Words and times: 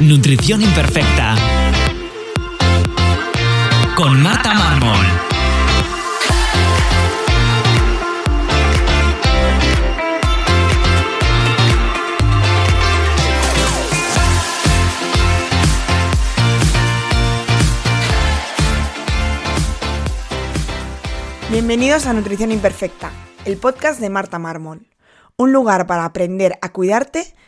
Nutrición 0.00 0.60
imperfecta. 0.60 1.36
Con 3.96 4.22
Marta 4.22 4.52
Mármol. 4.52 5.06
Bienvenidos 21.50 22.04
a 22.04 22.12
Nutrición 22.12 22.52
Imperfecta, 22.52 23.12
el 23.46 23.56
podcast 23.56 23.98
de 23.98 24.10
Marta 24.10 24.38
Mármol. 24.38 24.86
Un 25.38 25.54
lugar 25.54 25.86
para 25.86 26.04
aprender 26.04 26.58
a 26.60 26.70
cuidarte 26.70 27.34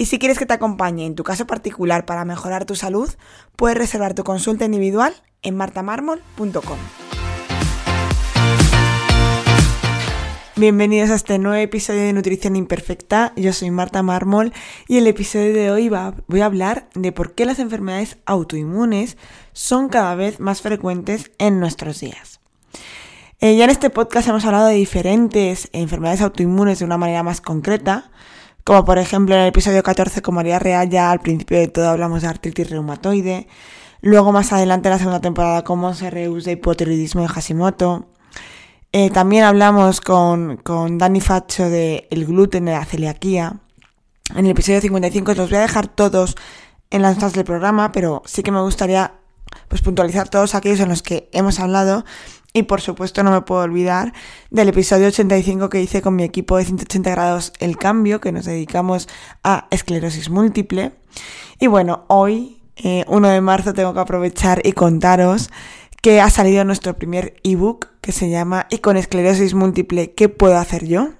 Y 0.00 0.06
si 0.06 0.18
quieres 0.18 0.38
que 0.38 0.46
te 0.46 0.54
acompañe 0.54 1.04
en 1.04 1.14
tu 1.14 1.24
caso 1.24 1.46
particular 1.46 2.06
para 2.06 2.24
mejorar 2.24 2.64
tu 2.64 2.74
salud, 2.74 3.10
puedes 3.54 3.76
reservar 3.76 4.14
tu 4.14 4.24
consulta 4.24 4.64
individual 4.64 5.12
en 5.42 5.58
martamarmol.com. 5.58 6.78
Bienvenidos 10.56 11.10
a 11.10 11.16
este 11.16 11.38
nuevo 11.38 11.62
episodio 11.62 12.00
de 12.00 12.14
Nutrición 12.14 12.56
Imperfecta. 12.56 13.34
Yo 13.36 13.52
soy 13.52 13.70
Marta 13.70 14.02
Mármol 14.02 14.54
y 14.88 14.96
el 14.96 15.06
episodio 15.06 15.52
de 15.52 15.70
hoy 15.70 15.90
voy 15.90 16.40
a 16.40 16.46
hablar 16.46 16.88
de 16.94 17.12
por 17.12 17.34
qué 17.34 17.44
las 17.44 17.58
enfermedades 17.58 18.16
autoinmunes 18.24 19.18
son 19.52 19.90
cada 19.90 20.14
vez 20.14 20.40
más 20.40 20.62
frecuentes 20.62 21.30
en 21.36 21.60
nuestros 21.60 22.00
días. 22.00 22.40
Eh, 23.42 23.54
ya 23.54 23.64
en 23.64 23.70
este 23.70 23.90
podcast 23.90 24.28
hemos 24.28 24.46
hablado 24.46 24.68
de 24.68 24.76
diferentes 24.76 25.68
enfermedades 25.74 26.22
autoinmunes 26.22 26.78
de 26.78 26.86
una 26.86 26.96
manera 26.96 27.22
más 27.22 27.42
concreta, 27.42 28.10
como 28.64 28.84
por 28.84 28.98
ejemplo 28.98 29.34
en 29.34 29.42
el 29.42 29.48
episodio 29.48 29.82
14 29.82 30.22
con 30.22 30.34
María 30.34 30.58
Real 30.58 30.88
ya 30.88 31.10
al 31.10 31.20
principio 31.20 31.58
de 31.58 31.68
todo 31.68 31.88
hablamos 31.88 32.22
de 32.22 32.28
artritis 32.28 32.70
reumatoide, 32.70 33.48
luego 34.00 34.32
más 34.32 34.52
adelante 34.52 34.88
en 34.88 34.92
la 34.92 34.98
segunda 34.98 35.20
temporada 35.20 35.64
con 35.64 35.78
Monse 35.78 36.10
Reus 36.10 36.44
de 36.44 36.52
hipotiroidismo 36.52 37.22
de 37.22 37.28
Hashimoto, 37.28 38.08
eh, 38.92 39.10
también 39.10 39.44
hablamos 39.44 40.00
con, 40.00 40.56
con 40.56 40.98
Dani 40.98 41.20
Facho 41.20 41.70
de 41.70 42.08
el 42.10 42.26
gluten 42.26 42.64
de 42.64 42.72
la 42.72 42.84
celiaquía. 42.84 43.60
En 44.34 44.46
el 44.46 44.50
episodio 44.50 44.80
55 44.80 45.34
los 45.34 45.48
voy 45.48 45.58
a 45.58 45.62
dejar 45.62 45.86
todos 45.86 46.36
en 46.90 47.02
las 47.02 47.14
notas 47.14 47.32
del 47.34 47.44
programa, 47.44 47.92
pero 47.92 48.22
sí 48.26 48.42
que 48.42 48.50
me 48.50 48.60
gustaría 48.60 49.14
pues 49.68 49.82
puntualizar 49.82 50.28
todos 50.28 50.54
aquellos 50.54 50.80
en 50.80 50.88
los 50.88 51.02
que 51.02 51.28
hemos 51.32 51.60
hablado 51.60 52.04
y 52.52 52.64
por 52.64 52.80
supuesto 52.80 53.22
no 53.22 53.30
me 53.30 53.42
puedo 53.42 53.62
olvidar 53.62 54.12
del 54.50 54.68
episodio 54.68 55.06
85 55.06 55.70
que 55.70 55.80
hice 55.80 56.02
con 56.02 56.16
mi 56.16 56.24
equipo 56.24 56.56
de 56.56 56.64
180 56.64 57.10
grados 57.10 57.52
El 57.60 57.76
Cambio, 57.76 58.20
que 58.20 58.32
nos 58.32 58.44
dedicamos 58.44 59.08
a 59.44 59.68
esclerosis 59.70 60.30
múltiple. 60.30 60.92
Y 61.60 61.68
bueno, 61.68 62.04
hoy, 62.08 62.62
1 62.82 63.28
eh, 63.28 63.32
de 63.32 63.40
marzo, 63.40 63.72
tengo 63.72 63.94
que 63.94 64.00
aprovechar 64.00 64.62
y 64.64 64.72
contaros 64.72 65.50
que 66.02 66.20
ha 66.20 66.30
salido 66.30 66.64
nuestro 66.64 66.96
primer 66.96 67.36
ebook 67.44 67.88
que 68.00 68.12
se 68.12 68.30
llama 68.30 68.66
Y 68.70 68.78
con 68.78 68.96
esclerosis 68.96 69.54
múltiple, 69.54 70.12
¿qué 70.14 70.28
puedo 70.28 70.56
hacer 70.56 70.86
yo? 70.86 71.10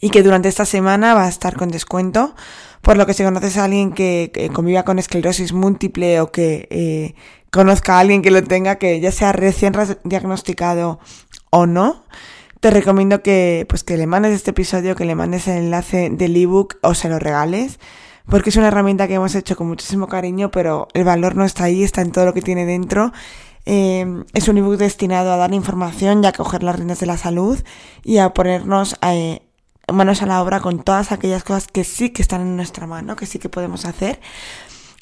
Y 0.00 0.10
que 0.10 0.22
durante 0.22 0.48
esta 0.48 0.64
semana 0.64 1.14
va 1.14 1.24
a 1.24 1.28
estar 1.28 1.56
con 1.56 1.70
descuento. 1.70 2.34
Por 2.82 2.96
lo 2.96 3.04
que 3.04 3.12
si 3.12 3.22
conoces 3.22 3.58
a 3.58 3.64
alguien 3.64 3.92
que, 3.92 4.50
conviva 4.54 4.84
con 4.84 4.98
esclerosis 4.98 5.52
múltiple 5.52 6.20
o 6.20 6.32
que 6.32 6.66
eh, 6.70 7.14
conozca 7.50 7.96
a 7.96 8.00
alguien 8.00 8.22
que 8.22 8.30
lo 8.30 8.42
tenga, 8.42 8.76
que 8.76 9.00
ya 9.00 9.12
sea 9.12 9.32
recién 9.32 9.72
diagnosticado 10.04 11.00
o 11.50 11.66
no, 11.66 12.04
te 12.60 12.70
recomiendo 12.70 13.22
que, 13.22 13.66
pues, 13.68 13.84
que 13.84 13.96
le 13.96 14.06
mandes 14.06 14.32
este 14.32 14.50
episodio, 14.50 14.94
que 14.94 15.04
le 15.04 15.14
mandes 15.14 15.48
el 15.48 15.64
enlace 15.64 16.10
del 16.10 16.36
ebook 16.36 16.76
o 16.82 16.94
se 16.94 17.08
lo 17.08 17.18
regales, 17.18 17.80
porque 18.26 18.50
es 18.50 18.56
una 18.56 18.68
herramienta 18.68 19.08
que 19.08 19.14
hemos 19.14 19.34
hecho 19.34 19.56
con 19.56 19.66
muchísimo 19.66 20.06
cariño, 20.06 20.50
pero 20.50 20.86
el 20.94 21.04
valor 21.04 21.36
no 21.36 21.44
está 21.44 21.64
ahí, 21.64 21.82
está 21.82 22.02
en 22.02 22.12
todo 22.12 22.26
lo 22.26 22.34
que 22.34 22.42
tiene 22.42 22.66
dentro. 22.66 23.12
Eh, 23.66 24.24
es 24.34 24.48
un 24.48 24.58
ebook 24.58 24.76
destinado 24.76 25.32
a 25.32 25.36
dar 25.36 25.52
información 25.52 26.22
y 26.22 26.26
a 26.26 26.32
coger 26.32 26.62
las 26.62 26.76
riendas 26.76 27.00
de 27.00 27.06
la 27.06 27.16
salud 27.16 27.58
y 28.04 28.18
a 28.18 28.32
ponernos 28.34 28.96
eh, 29.02 29.42
manos 29.92 30.22
a 30.22 30.26
la 30.26 30.42
obra 30.42 30.60
con 30.60 30.82
todas 30.82 31.12
aquellas 31.12 31.44
cosas 31.44 31.66
que 31.66 31.84
sí 31.84 32.10
que 32.10 32.22
están 32.22 32.42
en 32.42 32.56
nuestra 32.56 32.86
mano, 32.86 33.16
que 33.16 33.26
sí 33.26 33.38
que 33.38 33.48
podemos 33.48 33.84
hacer 33.86 34.20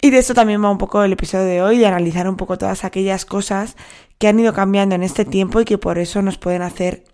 y 0.00 0.10
de 0.10 0.19
eso 0.19 0.34
también 0.34 0.62
va 0.62 0.70
un 0.70 0.78
poco 0.78 1.03
el 1.03 1.12
episodio 1.12 1.44
de 1.47 1.62
hoy, 1.62 1.78
de 1.78 1.86
analizar 1.86 2.28
un 2.28 2.36
poco 2.36 2.56
todas 2.56 2.84
aquellas 2.84 3.25
cosas 3.25 3.76
que 4.19 4.28
han 4.28 4.38
ido 4.38 4.53
cambiando 4.53 4.94
en 4.94 5.03
este 5.03 5.25
tiempo 5.25 5.60
y 5.60 5.64
que 5.64 5.78
por 5.78 5.98
eso 5.98 6.22
nos 6.22 6.38
pueden 6.38 6.62
hacer 6.62 7.04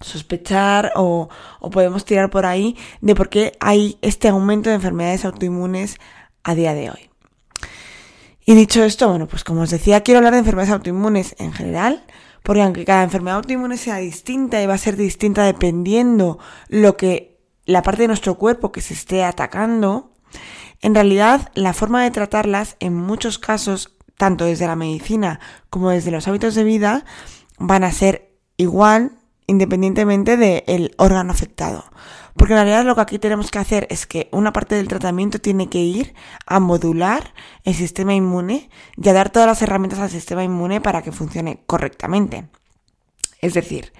sospechar 0.00 0.92
o, 0.96 1.28
podemos 1.70 2.04
tirar 2.04 2.30
por 2.30 2.46
ahí 2.46 2.76
de 3.00 3.14
por 3.14 3.28
qué 3.28 3.52
hay 3.60 3.98
este 4.02 4.28
aumento 4.28 4.70
de 4.70 4.76
enfermedades 4.76 5.24
autoinmunes 5.24 5.98
a 6.42 6.54
día 6.54 6.74
de 6.74 6.90
hoy. 6.90 7.10
Y 8.44 8.54
dicho 8.54 8.82
esto, 8.82 9.08
bueno, 9.08 9.26
pues 9.26 9.44
como 9.44 9.62
os 9.62 9.70
decía, 9.70 10.02
quiero 10.02 10.18
hablar 10.18 10.32
de 10.32 10.40
enfermedades 10.40 10.72
autoinmunes 10.72 11.36
en 11.38 11.52
general, 11.52 12.04
porque 12.42 12.62
aunque 12.62 12.84
cada 12.84 13.02
enfermedad 13.02 13.36
autoinmune 13.36 13.76
sea 13.76 13.96
distinta 13.96 14.62
y 14.62 14.66
va 14.66 14.74
a 14.74 14.78
ser 14.78 14.96
distinta 14.96 15.44
dependiendo 15.44 16.38
lo 16.68 16.96
que 16.96 17.38
la 17.66 17.82
parte 17.82 18.02
de 18.02 18.08
nuestro 18.08 18.36
cuerpo 18.36 18.72
que 18.72 18.80
se 18.80 18.94
esté 18.94 19.22
atacando, 19.22 20.10
en 20.82 20.94
realidad, 20.94 21.50
la 21.54 21.74
forma 21.74 22.02
de 22.02 22.10
tratarlas, 22.10 22.76
en 22.80 22.94
muchos 22.94 23.38
casos, 23.38 23.96
tanto 24.16 24.44
desde 24.44 24.66
la 24.66 24.76
medicina 24.76 25.40
como 25.68 25.90
desde 25.90 26.10
los 26.10 26.26
hábitos 26.28 26.54
de 26.54 26.64
vida, 26.64 27.04
van 27.58 27.84
a 27.84 27.92
ser 27.92 28.34
igual 28.56 29.12
independientemente 29.46 30.36
del 30.36 30.94
órgano 30.96 31.32
afectado. 31.32 31.84
Porque 32.36 32.54
en 32.54 32.60
realidad 32.60 32.84
lo 32.84 32.94
que 32.94 33.00
aquí 33.00 33.18
tenemos 33.18 33.50
que 33.50 33.58
hacer 33.58 33.86
es 33.90 34.06
que 34.06 34.28
una 34.32 34.52
parte 34.52 34.76
del 34.76 34.88
tratamiento 34.88 35.40
tiene 35.40 35.68
que 35.68 35.80
ir 35.80 36.14
a 36.46 36.60
modular 36.60 37.34
el 37.64 37.74
sistema 37.74 38.14
inmune 38.14 38.70
y 38.96 39.08
a 39.08 39.12
dar 39.12 39.30
todas 39.30 39.48
las 39.48 39.60
herramientas 39.62 39.98
al 39.98 40.10
sistema 40.10 40.44
inmune 40.44 40.80
para 40.80 41.02
que 41.02 41.12
funcione 41.12 41.62
correctamente. 41.66 42.48
Es 43.40 43.54
decir, 43.54 43.92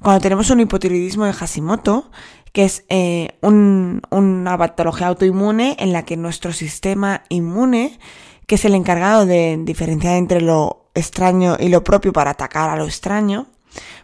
cuando 0.00 0.20
tenemos 0.20 0.50
un 0.50 0.60
hipotiroidismo 0.60 1.24
de 1.24 1.32
Hashimoto, 1.32 2.10
que 2.52 2.64
es 2.64 2.84
eh, 2.88 3.38
una 3.42 4.58
patología 4.58 5.08
autoinmune 5.08 5.76
en 5.78 5.92
la 5.92 6.04
que 6.04 6.16
nuestro 6.16 6.52
sistema 6.52 7.22
inmune, 7.28 7.98
que 8.46 8.56
es 8.56 8.64
el 8.64 8.74
encargado 8.74 9.26
de 9.26 9.58
diferenciar 9.62 10.16
entre 10.16 10.40
lo 10.40 10.90
extraño 10.94 11.56
y 11.58 11.68
lo 11.68 11.84
propio 11.84 12.12
para 12.12 12.30
atacar 12.30 12.70
a 12.70 12.76
lo 12.76 12.84
extraño, 12.84 13.48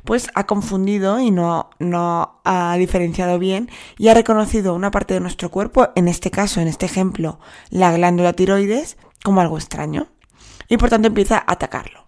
pues 0.04 0.28
ha 0.34 0.46
confundido 0.46 1.20
y 1.20 1.30
no, 1.30 1.70
no 1.78 2.40
ha 2.44 2.76
diferenciado 2.76 3.38
bien 3.38 3.70
y 3.98 4.08
ha 4.08 4.14
reconocido 4.14 4.74
una 4.74 4.90
parte 4.90 5.14
de 5.14 5.20
nuestro 5.20 5.50
cuerpo, 5.50 5.88
en 5.96 6.08
este 6.08 6.30
caso, 6.30 6.60
en 6.60 6.68
este 6.68 6.86
ejemplo, 6.86 7.40
la 7.70 7.92
glándula 7.92 8.34
tiroides, 8.34 8.96
como 9.24 9.40
algo 9.40 9.56
extraño. 9.56 10.08
Y 10.68 10.76
por 10.76 10.90
tanto 10.90 11.08
empieza 11.08 11.38
a 11.38 11.52
atacarlo. 11.52 12.06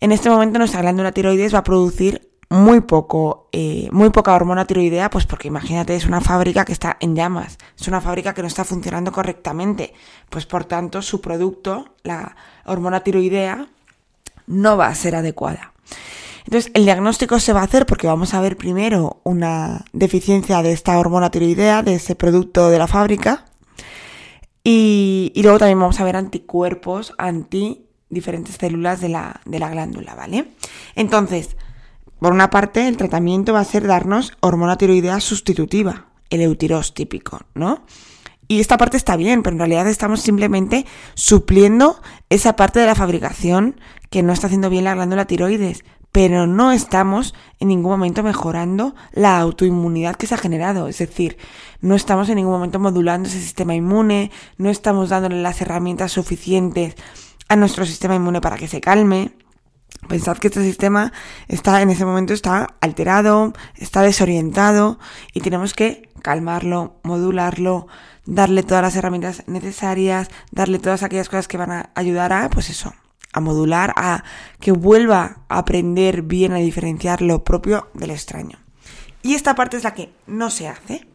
En 0.00 0.12
este 0.12 0.30
momento 0.30 0.58
nuestra 0.58 0.80
glándula 0.80 1.12
tiroides 1.12 1.54
va 1.54 1.58
a 1.58 1.64
producir 1.64 2.29
muy 2.50 2.80
poco, 2.80 3.48
eh, 3.52 3.88
muy 3.92 4.10
poca 4.10 4.34
hormona 4.34 4.64
tiroidea, 4.64 5.08
pues 5.08 5.24
porque 5.24 5.46
imagínate, 5.48 5.94
es 5.94 6.04
una 6.04 6.20
fábrica 6.20 6.64
que 6.64 6.72
está 6.72 6.96
en 6.98 7.14
llamas, 7.14 7.58
es 7.78 7.86
una 7.86 8.00
fábrica 8.00 8.34
que 8.34 8.42
no 8.42 8.48
está 8.48 8.64
funcionando 8.64 9.12
correctamente, 9.12 9.94
pues 10.28 10.46
por 10.46 10.64
tanto 10.64 11.00
su 11.00 11.20
producto, 11.20 11.94
la 12.02 12.34
hormona 12.64 13.00
tiroidea, 13.00 13.68
no 14.48 14.76
va 14.76 14.88
a 14.88 14.94
ser 14.96 15.14
adecuada. 15.14 15.72
Entonces, 16.44 16.72
el 16.74 16.84
diagnóstico 16.84 17.38
se 17.38 17.52
va 17.52 17.60
a 17.60 17.64
hacer 17.64 17.86
porque 17.86 18.08
vamos 18.08 18.34
a 18.34 18.40
ver 18.40 18.56
primero 18.56 19.20
una 19.22 19.84
deficiencia 19.92 20.60
de 20.62 20.72
esta 20.72 20.98
hormona 20.98 21.30
tiroidea, 21.30 21.84
de 21.84 21.94
ese 21.94 22.16
producto 22.16 22.68
de 22.70 22.78
la 22.78 22.88
fábrica, 22.88 23.44
Y, 24.62 25.32
luego 25.42 25.58
también 25.58 25.78
vamos 25.78 26.00
a 26.00 26.04
ver 26.04 26.16
anticuerpos 26.16 27.14
anti 27.16 27.86
diferentes 28.10 28.56
células 28.56 29.00
de 29.00 29.08
la, 29.08 29.40
de 29.46 29.58
la 29.58 29.70
glándula, 29.70 30.14
¿vale? 30.14 30.48
Entonces, 30.96 31.56
por 32.20 32.32
una 32.32 32.50
parte, 32.50 32.86
el 32.86 32.96
tratamiento 32.96 33.52
va 33.52 33.60
a 33.60 33.64
ser 33.64 33.86
darnos 33.86 34.32
hormona 34.40 34.76
tiroidea 34.76 35.20
sustitutiva, 35.20 36.06
el 36.28 36.42
eutiros 36.42 36.94
típico, 36.94 37.40
¿no? 37.54 37.82
Y 38.46 38.60
esta 38.60 38.78
parte 38.78 38.96
está 38.96 39.16
bien, 39.16 39.42
pero 39.42 39.54
en 39.54 39.60
realidad 39.60 39.88
estamos 39.88 40.20
simplemente 40.20 40.84
supliendo 41.14 42.00
esa 42.30 42.56
parte 42.56 42.80
de 42.80 42.86
la 42.86 42.96
fabricación 42.96 43.80
que 44.10 44.22
no 44.22 44.32
está 44.32 44.48
haciendo 44.48 44.70
bien 44.70 44.84
la 44.84 44.94
glándula 44.94 45.24
tiroides, 45.24 45.84
pero 46.12 46.46
no 46.46 46.72
estamos 46.72 47.34
en 47.60 47.68
ningún 47.68 47.92
momento 47.92 48.22
mejorando 48.22 48.94
la 49.12 49.38
autoinmunidad 49.38 50.16
que 50.16 50.26
se 50.26 50.34
ha 50.34 50.38
generado. 50.38 50.88
Es 50.88 50.98
decir, 50.98 51.38
no 51.80 51.94
estamos 51.94 52.28
en 52.28 52.36
ningún 52.36 52.52
momento 52.52 52.80
modulando 52.80 53.28
ese 53.28 53.40
sistema 53.40 53.74
inmune, 53.74 54.32
no 54.58 54.68
estamos 54.68 55.10
dándole 55.10 55.40
las 55.40 55.60
herramientas 55.60 56.12
suficientes 56.12 56.96
a 57.48 57.56
nuestro 57.56 57.86
sistema 57.86 58.16
inmune 58.16 58.40
para 58.40 58.56
que 58.56 58.68
se 58.68 58.80
calme. 58.80 59.32
Pensad 60.08 60.38
que 60.38 60.48
este 60.48 60.62
sistema 60.62 61.12
está 61.46 61.82
en 61.82 61.90
ese 61.90 62.04
momento 62.04 62.32
está 62.32 62.68
alterado, 62.80 63.52
está 63.76 64.02
desorientado 64.02 64.98
y 65.34 65.40
tenemos 65.40 65.74
que 65.74 66.08
calmarlo, 66.22 67.00
modularlo, 67.02 67.86
darle 68.24 68.62
todas 68.62 68.82
las 68.82 68.96
herramientas 68.96 69.44
necesarias, 69.46 70.28
darle 70.50 70.78
todas 70.78 71.02
aquellas 71.02 71.28
cosas 71.28 71.48
que 71.48 71.58
van 71.58 71.70
a 71.70 71.90
ayudar 71.94 72.32
a, 72.32 72.48
pues 72.50 72.70
eso, 72.70 72.92
a 73.32 73.40
modular, 73.40 73.92
a 73.96 74.24
que 74.58 74.72
vuelva 74.72 75.44
a 75.48 75.58
aprender 75.58 76.22
bien 76.22 76.52
a 76.52 76.56
diferenciar 76.56 77.22
lo 77.22 77.44
propio 77.44 77.88
del 77.94 78.10
extraño. 78.10 78.58
Y 79.22 79.34
esta 79.34 79.54
parte 79.54 79.76
es 79.76 79.84
la 79.84 79.94
que 79.94 80.12
no 80.26 80.50
se 80.50 80.68
hace. 80.68 81.06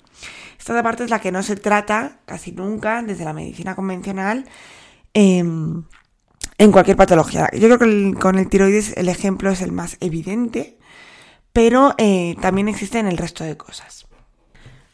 Esta 0.60 0.82
parte 0.84 1.04
es 1.04 1.10
la 1.10 1.20
que 1.20 1.32
no 1.32 1.44
se 1.44 1.56
trata 1.56 2.20
casi 2.26 2.52
nunca 2.52 3.02
desde 3.02 3.26
la 3.26 3.34
medicina 3.34 3.76
convencional. 3.76 4.46
Em, 5.14 5.84
en 6.58 6.72
cualquier 6.72 6.98
patología. 6.98 7.50
Yo 7.54 7.68
creo 7.68 7.80
que 7.80 8.20
con 8.20 8.38
el 8.38 8.50
tiroides 8.50 8.96
el 8.98 9.10
ejemplo 9.10 9.52
es 9.52 9.62
el 9.62 9.72
más 9.72 9.98
evidente, 10.00 10.78
pero 11.54 11.96
eh, 11.98 12.36
también 12.42 12.68
existe 12.68 13.00
en 13.00 13.08
el 13.08 13.18
resto 13.18 13.44
de 13.44 13.58
cosas. 13.58 14.08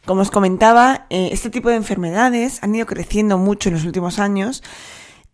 Como 0.04 0.22
os 0.22 0.30
comentaba, 0.32 1.06
eh, 1.10 1.28
este 1.32 1.48
tipo 1.48 1.68
de 1.68 1.76
enfermedades 1.76 2.62
han 2.62 2.74
ido 2.74 2.86
creciendo 2.86 3.38
mucho 3.38 3.68
en 3.68 3.76
los 3.76 3.84
últimos 3.84 4.18
años 4.18 4.62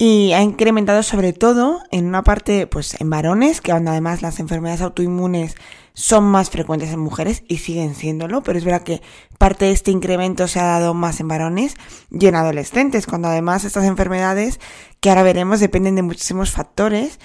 y 0.00 0.33
ha 0.33 0.43
incrementado 0.43 1.03
sobre 1.03 1.33
todo 1.33 1.81
en 1.91 2.06
una 2.06 2.23
parte, 2.23 2.69
pues 2.69 3.00
en 3.00 3.11
varones, 3.11 3.61
que 3.61 3.73
además 3.73 4.23
las 4.23 4.39
enfermedades 4.39 4.81
autoinmunes 4.81 5.56
son 5.93 6.23
más 6.23 6.50
frecuentes 6.50 6.91
en 6.93 7.00
mujeres 7.00 7.43
y 7.49 7.59
siguen 7.59 7.97
siéndolo, 7.97 8.45
pero 8.45 8.56
es 8.56 8.65
verdad 8.65 8.85
que 8.85 9.03
parte 9.39 9.65
de 9.65 9.73
este 9.73 9.91
incremento 9.91 10.47
se 10.47 10.61
ha 10.61 10.67
dado 10.67 10.95
más 10.95 11.19
en 11.19 11.27
varones 11.27 11.75
y 12.12 12.27
en 12.27 12.37
adolescentes, 12.37 13.06
cuando 13.09 13.27
además 13.27 13.65
estas 13.65 13.85
enfermedades, 13.85 14.61
que 15.00 15.09
ahora 15.11 15.25
veremos, 15.25 15.59
dependen 15.59 15.97
de 15.97 16.03
muchísimos 16.03 16.53
factores 16.53 17.19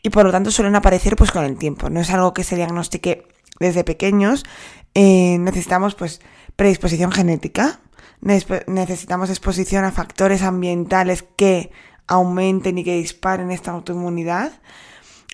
y 0.00 0.10
por 0.10 0.24
lo 0.24 0.30
tanto 0.30 0.52
suelen 0.52 0.76
aparecer 0.76 1.16
pues 1.16 1.32
con 1.32 1.44
el 1.44 1.58
tiempo. 1.58 1.90
No 1.90 1.98
es 1.98 2.10
algo 2.10 2.32
que 2.32 2.44
se 2.44 2.54
diagnostique 2.54 3.26
desde 3.58 3.82
pequeños, 3.82 4.44
eh, 4.94 5.36
necesitamos 5.40 5.96
pues 5.96 6.20
predisposición 6.54 7.10
genética, 7.10 7.80
necesitamos 8.20 9.30
exposición 9.30 9.84
a 9.84 9.92
factores 9.92 10.42
ambientales 10.42 11.24
que 11.36 11.72
aumenten 12.10 12.76
y 12.76 12.84
que 12.84 12.96
disparen 12.96 13.50
esta 13.50 13.70
autoinmunidad 13.70 14.52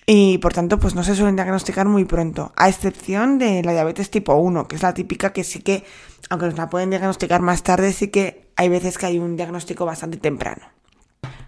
y 0.09 0.37
por 0.37 0.53
tanto 0.53 0.79
pues 0.79 0.95
no 0.95 1.03
se 1.03 1.15
suelen 1.15 1.35
diagnosticar 1.35 1.85
muy 1.85 2.05
pronto, 2.05 2.53
a 2.55 2.69
excepción 2.69 3.37
de 3.39 3.61
la 3.61 3.73
diabetes 3.73 4.09
tipo 4.09 4.35
1, 4.35 4.69
que 4.69 4.77
es 4.77 4.81
la 4.81 4.93
típica 4.93 5.33
que 5.33 5.43
sí 5.43 5.59
que, 5.59 5.83
aunque 6.29 6.45
nos 6.45 6.55
la 6.55 6.69
pueden 6.69 6.89
diagnosticar 6.89 7.41
más 7.41 7.61
tarde, 7.61 7.91
sí 7.91 8.07
que 8.07 8.49
hay 8.55 8.69
veces 8.69 8.97
que 8.97 9.05
hay 9.05 9.19
un 9.19 9.35
diagnóstico 9.35 9.85
bastante 9.85 10.15
temprano. 10.15 10.65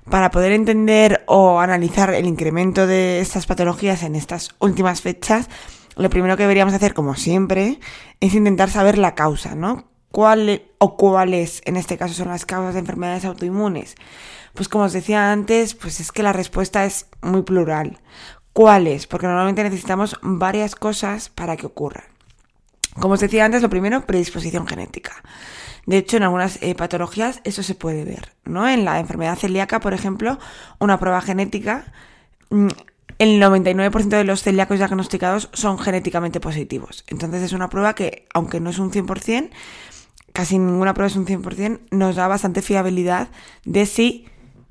Para 0.09 0.29
poder 0.29 0.51
entender 0.51 1.23
o 1.25 1.61
analizar 1.61 2.13
el 2.13 2.25
incremento 2.25 2.85
de 2.85 3.21
estas 3.21 3.45
patologías 3.45 4.03
en 4.03 4.15
estas 4.15 4.49
últimas 4.59 5.01
fechas, 5.01 5.47
lo 5.95 6.09
primero 6.09 6.35
que 6.35 6.43
deberíamos 6.43 6.73
hacer, 6.73 6.93
como 6.93 7.15
siempre, 7.15 7.79
es 8.19 8.33
intentar 8.33 8.69
saber 8.69 8.97
la 8.97 9.15
causa, 9.15 9.55
¿no? 9.55 9.85
¿Cuál 10.11 10.63
o 10.79 10.97
cuáles, 10.97 11.61
en 11.65 11.77
este 11.77 11.97
caso, 11.97 12.13
son 12.13 12.27
las 12.29 12.45
causas 12.45 12.73
de 12.73 12.81
enfermedades 12.81 13.23
autoinmunes? 13.23 13.95
Pues 14.53 14.69
como 14.69 14.85
os 14.85 14.93
decía 14.93 15.31
antes, 15.31 15.75
pues 15.75 15.99
es 15.99 16.11
que 16.11 16.23
la 16.23 16.33
respuesta 16.33 16.85
es 16.85 17.07
muy 17.21 17.43
plural. 17.43 17.99
¿Cuáles? 18.53 19.07
Porque 19.07 19.27
normalmente 19.27 19.63
necesitamos 19.63 20.17
varias 20.21 20.75
cosas 20.75 21.29
para 21.29 21.55
que 21.55 21.65
ocurran. 21.65 22.03
Como 22.99 23.13
os 23.13 23.19
decía 23.19 23.45
antes, 23.45 23.61
lo 23.61 23.69
primero, 23.69 24.05
predisposición 24.05 24.67
genética. 24.67 25.23
De 25.85 25.97
hecho, 25.97 26.17
en 26.17 26.23
algunas 26.23 26.61
eh, 26.61 26.75
patologías 26.75 27.41
eso 27.43 27.63
se 27.63 27.75
puede 27.75 28.03
ver, 28.03 28.33
¿no? 28.45 28.67
En 28.67 28.85
la 28.85 28.99
enfermedad 28.99 29.37
celíaca, 29.37 29.79
por 29.79 29.93
ejemplo, 29.93 30.37
una 30.79 30.99
prueba 30.99 31.21
genética, 31.21 31.85
mm, 32.49 32.67
el 33.19 33.39
99% 33.39 34.17
de 34.17 34.23
los 34.23 34.43
celíacos 34.43 34.77
diagnosticados 34.77 35.49
son 35.53 35.77
genéticamente 35.77 36.39
positivos. 36.39 37.03
Entonces 37.07 37.43
es 37.43 37.53
una 37.53 37.69
prueba 37.69 37.95
que, 37.95 38.27
aunque 38.33 38.59
no 38.59 38.69
es 38.69 38.79
un 38.79 38.91
100%, 38.91 39.49
casi 40.31 40.57
ninguna 40.57 40.93
prueba 40.93 41.07
es 41.07 41.15
un 41.15 41.25
100%, 41.25 41.81
nos 41.91 42.15
da 42.15 42.27
bastante 42.27 42.61
fiabilidad 42.61 43.29
de 43.65 43.85
si 43.85 44.27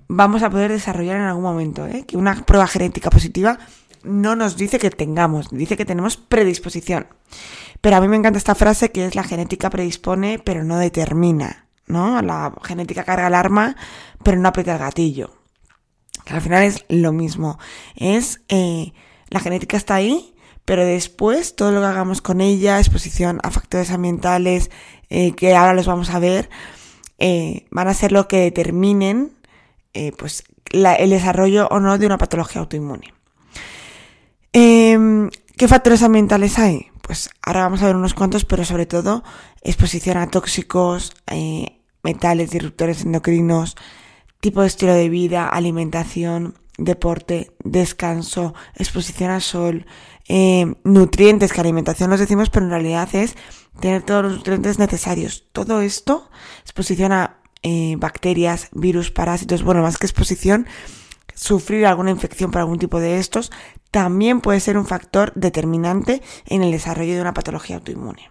vamos 0.08 0.42
a 0.42 0.50
poder 0.50 0.72
desarrollar 0.72 1.16
en 1.16 1.22
algún 1.22 1.44
momento. 1.44 1.86
¿eh? 1.86 2.04
Que 2.06 2.16
una 2.16 2.34
prueba 2.44 2.66
genética 2.66 3.10
positiva 3.10 3.58
no 4.02 4.34
nos 4.34 4.56
dice 4.56 4.78
que 4.78 4.90
tengamos, 4.90 5.50
dice 5.50 5.76
que 5.76 5.84
tenemos 5.84 6.16
predisposición. 6.16 7.06
Pero 7.80 7.96
a 7.96 8.00
mí 8.00 8.08
me 8.08 8.16
encanta 8.16 8.38
esta 8.38 8.54
frase 8.54 8.90
que 8.90 9.06
es 9.06 9.14
la 9.14 9.22
genética 9.22 9.70
predispone 9.70 10.40
pero 10.42 10.64
no 10.64 10.78
determina. 10.78 11.66
¿no? 11.86 12.20
La 12.22 12.52
genética 12.64 13.04
carga 13.04 13.28
el 13.28 13.34
arma 13.34 13.76
pero 14.24 14.38
no 14.38 14.48
aprieta 14.48 14.72
el 14.72 14.78
gatillo. 14.78 15.30
Que 16.24 16.34
al 16.34 16.40
final 16.40 16.64
es 16.64 16.84
lo 16.88 17.12
mismo. 17.12 17.58
Es 17.94 18.40
eh, 18.48 18.92
la 19.28 19.40
genética 19.40 19.76
está 19.76 19.94
ahí, 19.94 20.34
pero 20.64 20.84
después 20.84 21.54
todo 21.54 21.70
lo 21.70 21.80
que 21.80 21.86
hagamos 21.86 22.20
con 22.20 22.40
ella, 22.40 22.78
exposición 22.78 23.40
a 23.42 23.50
factores 23.50 23.90
ambientales, 23.90 24.70
eh, 25.10 25.32
que 25.32 25.54
ahora 25.54 25.74
los 25.74 25.86
vamos 25.86 26.10
a 26.10 26.18
ver, 26.18 26.50
van 27.70 27.88
a 27.88 27.94
ser 27.94 28.12
lo 28.12 28.28
que 28.28 28.38
determinen 28.38 29.37
eh, 29.94 30.12
pues 30.16 30.44
el 30.70 31.10
desarrollo 31.10 31.68
o 31.70 31.80
no 31.80 31.98
de 31.98 32.06
una 32.06 32.18
patología 32.18 32.60
autoinmune. 32.60 33.12
Em, 34.52 35.30
¿Qué 35.56 35.68
factores 35.68 36.02
ambientales 36.02 36.58
hay? 36.58 36.86
Pues 37.02 37.30
ahora 37.42 37.62
vamos 37.62 37.82
a 37.82 37.86
ver 37.86 37.96
unos 37.96 38.14
cuantos, 38.14 38.44
pero 38.44 38.64
sobre 38.64 38.86
todo 38.86 39.24
exposición 39.62 40.16
a 40.18 40.30
tóxicos, 40.30 41.12
eh, 41.26 41.80
metales, 42.02 42.50
disruptores 42.50 43.02
endocrinos, 43.02 43.76
tipo 44.40 44.60
de 44.60 44.68
estilo 44.68 44.94
de 44.94 45.08
vida, 45.08 45.48
alimentación, 45.48 46.54
deporte, 46.76 47.56
descanso, 47.64 48.54
exposición 48.76 49.30
al 49.30 49.42
sol, 49.42 49.86
eh, 50.28 50.74
nutrientes, 50.84 51.52
que 51.52 51.60
alimentación 51.60 52.10
los 52.10 52.20
decimos, 52.20 52.50
pero 52.50 52.66
en 52.66 52.70
realidad 52.70 53.08
es 53.14 53.34
tener 53.80 54.02
todos 54.02 54.24
los 54.24 54.36
nutrientes 54.36 54.78
necesarios. 54.78 55.44
Todo 55.52 55.80
esto, 55.80 56.30
exposición 56.62 57.12
a 57.12 57.38
eh, 57.62 57.96
bacterias, 57.98 58.68
virus, 58.72 59.10
parásitos, 59.10 59.62
bueno, 59.62 59.82
más 59.82 59.98
que 59.98 60.06
exposición, 60.06 60.66
sufrir 61.34 61.86
alguna 61.86 62.10
infección 62.10 62.50
por 62.50 62.60
algún 62.60 62.78
tipo 62.78 63.00
de 63.00 63.18
estos, 63.18 63.52
también 63.90 64.40
puede 64.40 64.60
ser 64.60 64.76
un 64.76 64.86
factor 64.86 65.32
determinante 65.34 66.22
en 66.46 66.62
el 66.62 66.72
desarrollo 66.72 67.14
de 67.14 67.20
una 67.20 67.34
patología 67.34 67.76
autoinmune. 67.76 68.30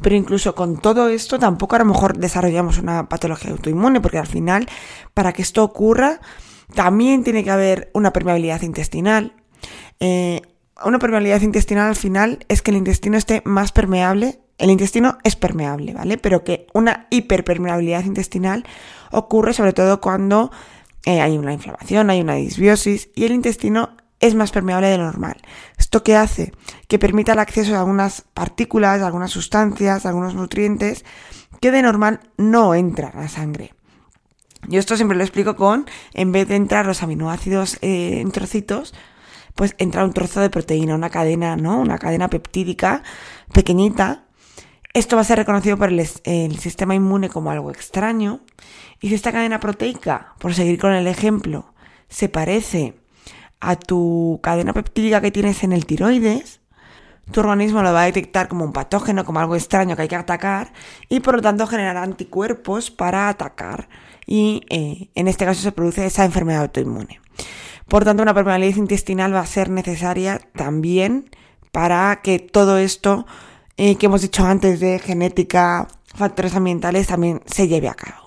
Pero 0.00 0.16
incluso 0.16 0.54
con 0.54 0.80
todo 0.80 1.08
esto 1.08 1.38
tampoco 1.38 1.76
a 1.76 1.80
lo 1.80 1.84
mejor 1.84 2.16
desarrollamos 2.16 2.78
una 2.78 3.08
patología 3.08 3.50
autoinmune, 3.50 4.00
porque 4.00 4.18
al 4.18 4.26
final, 4.26 4.68
para 5.12 5.32
que 5.32 5.42
esto 5.42 5.62
ocurra, 5.62 6.20
también 6.74 7.24
tiene 7.24 7.44
que 7.44 7.50
haber 7.50 7.90
una 7.94 8.12
permeabilidad 8.12 8.62
intestinal. 8.62 9.34
Eh, 10.00 10.42
una 10.84 10.98
permeabilidad 10.98 11.42
intestinal 11.42 11.88
al 11.88 11.96
final 11.96 12.44
es 12.48 12.62
que 12.62 12.70
el 12.70 12.76
intestino 12.76 13.16
esté 13.16 13.42
más 13.44 13.72
permeable 13.72 14.40
el 14.58 14.70
intestino 14.70 15.18
es 15.24 15.36
permeable, 15.36 15.94
¿vale? 15.94 16.18
Pero 16.18 16.44
que 16.44 16.66
una 16.72 17.06
hiperpermeabilidad 17.10 18.04
intestinal 18.04 18.64
ocurre 19.10 19.52
sobre 19.52 19.72
todo 19.72 20.00
cuando 20.00 20.50
eh, 21.04 21.20
hay 21.20 21.36
una 21.36 21.52
inflamación, 21.52 22.10
hay 22.10 22.20
una 22.20 22.34
disbiosis 22.34 23.10
y 23.14 23.24
el 23.24 23.32
intestino 23.32 23.96
es 24.20 24.34
más 24.34 24.52
permeable 24.52 24.88
de 24.88 24.98
lo 24.98 25.04
normal. 25.04 25.36
¿Esto 25.76 26.02
qué 26.02 26.16
hace? 26.16 26.52
Que 26.88 26.98
permita 26.98 27.32
el 27.32 27.40
acceso 27.40 27.74
a 27.74 27.80
algunas 27.80 28.22
partículas, 28.32 29.02
a 29.02 29.06
algunas 29.06 29.30
sustancias, 29.30 30.06
a 30.06 30.08
algunos 30.08 30.34
nutrientes 30.34 31.04
que 31.60 31.70
de 31.70 31.82
normal 31.82 32.20
no 32.36 32.74
entran 32.74 33.12
a 33.16 33.22
la 33.22 33.28
sangre. 33.28 33.74
Yo 34.66 34.78
esto 34.78 34.96
siempre 34.96 35.18
lo 35.18 35.24
explico 35.24 35.56
con, 35.56 35.86
en 36.14 36.32
vez 36.32 36.48
de 36.48 36.56
entrar 36.56 36.86
los 36.86 37.02
aminoácidos 37.02 37.76
eh, 37.82 38.20
en 38.20 38.30
trocitos, 38.30 38.94
pues 39.54 39.74
entra 39.78 40.04
un 40.04 40.12
trozo 40.12 40.40
de 40.40 40.50
proteína, 40.50 40.94
una 40.94 41.10
cadena, 41.10 41.56
¿no? 41.56 41.78
Una 41.78 41.98
cadena 41.98 42.28
peptídica 42.28 43.02
pequeñita 43.52 44.24
esto 44.94 45.16
va 45.16 45.22
a 45.22 45.24
ser 45.24 45.38
reconocido 45.38 45.76
por 45.76 45.90
el, 45.90 46.58
sistema 46.58 46.94
inmune 46.94 47.28
como 47.28 47.50
algo 47.50 47.70
extraño. 47.70 48.40
Y 49.00 49.08
si 49.08 49.14
esta 49.16 49.32
cadena 49.32 49.58
proteica, 49.58 50.34
por 50.38 50.54
seguir 50.54 50.78
con 50.78 50.92
el 50.92 51.08
ejemplo, 51.08 51.74
se 52.08 52.28
parece 52.28 52.94
a 53.60 53.76
tu 53.76 54.38
cadena 54.42 54.72
peptídica 54.72 55.20
que 55.20 55.32
tienes 55.32 55.64
en 55.64 55.72
el 55.72 55.84
tiroides, 55.84 56.60
tu 57.32 57.40
organismo 57.40 57.82
lo 57.82 57.92
va 57.92 58.02
a 58.02 58.06
detectar 58.06 58.48
como 58.48 58.64
un 58.64 58.72
patógeno, 58.72 59.24
como 59.24 59.40
algo 59.40 59.56
extraño 59.56 59.96
que 59.96 60.02
hay 60.02 60.08
que 60.08 60.16
atacar, 60.16 60.72
y 61.08 61.20
por 61.20 61.36
lo 61.36 61.42
tanto 61.42 61.66
generará 61.66 62.02
anticuerpos 62.02 62.90
para 62.90 63.28
atacar 63.28 63.88
y 64.26 64.62
eh, 64.68 65.10
en 65.14 65.28
este 65.28 65.44
caso 65.44 65.62
se 65.62 65.72
produce 65.72 66.06
esa 66.06 66.24
enfermedad 66.24 66.62
autoinmune. 66.62 67.20
Por 67.88 68.04
tanto, 68.04 68.22
una 68.22 68.34
permeabilidad 68.34 68.76
intestinal 68.76 69.34
va 69.34 69.40
a 69.40 69.46
ser 69.46 69.70
necesaria 69.70 70.40
también 70.54 71.30
para 71.72 72.20
que 72.22 72.38
todo 72.38 72.78
esto 72.78 73.26
eh, 73.76 73.96
que 73.96 74.06
hemos 74.06 74.22
dicho 74.22 74.44
antes 74.44 74.80
de 74.80 74.98
genética, 74.98 75.88
factores 76.14 76.54
ambientales, 76.54 77.06
también 77.06 77.42
se 77.46 77.68
lleve 77.68 77.88
a 77.88 77.94
cabo. 77.94 78.24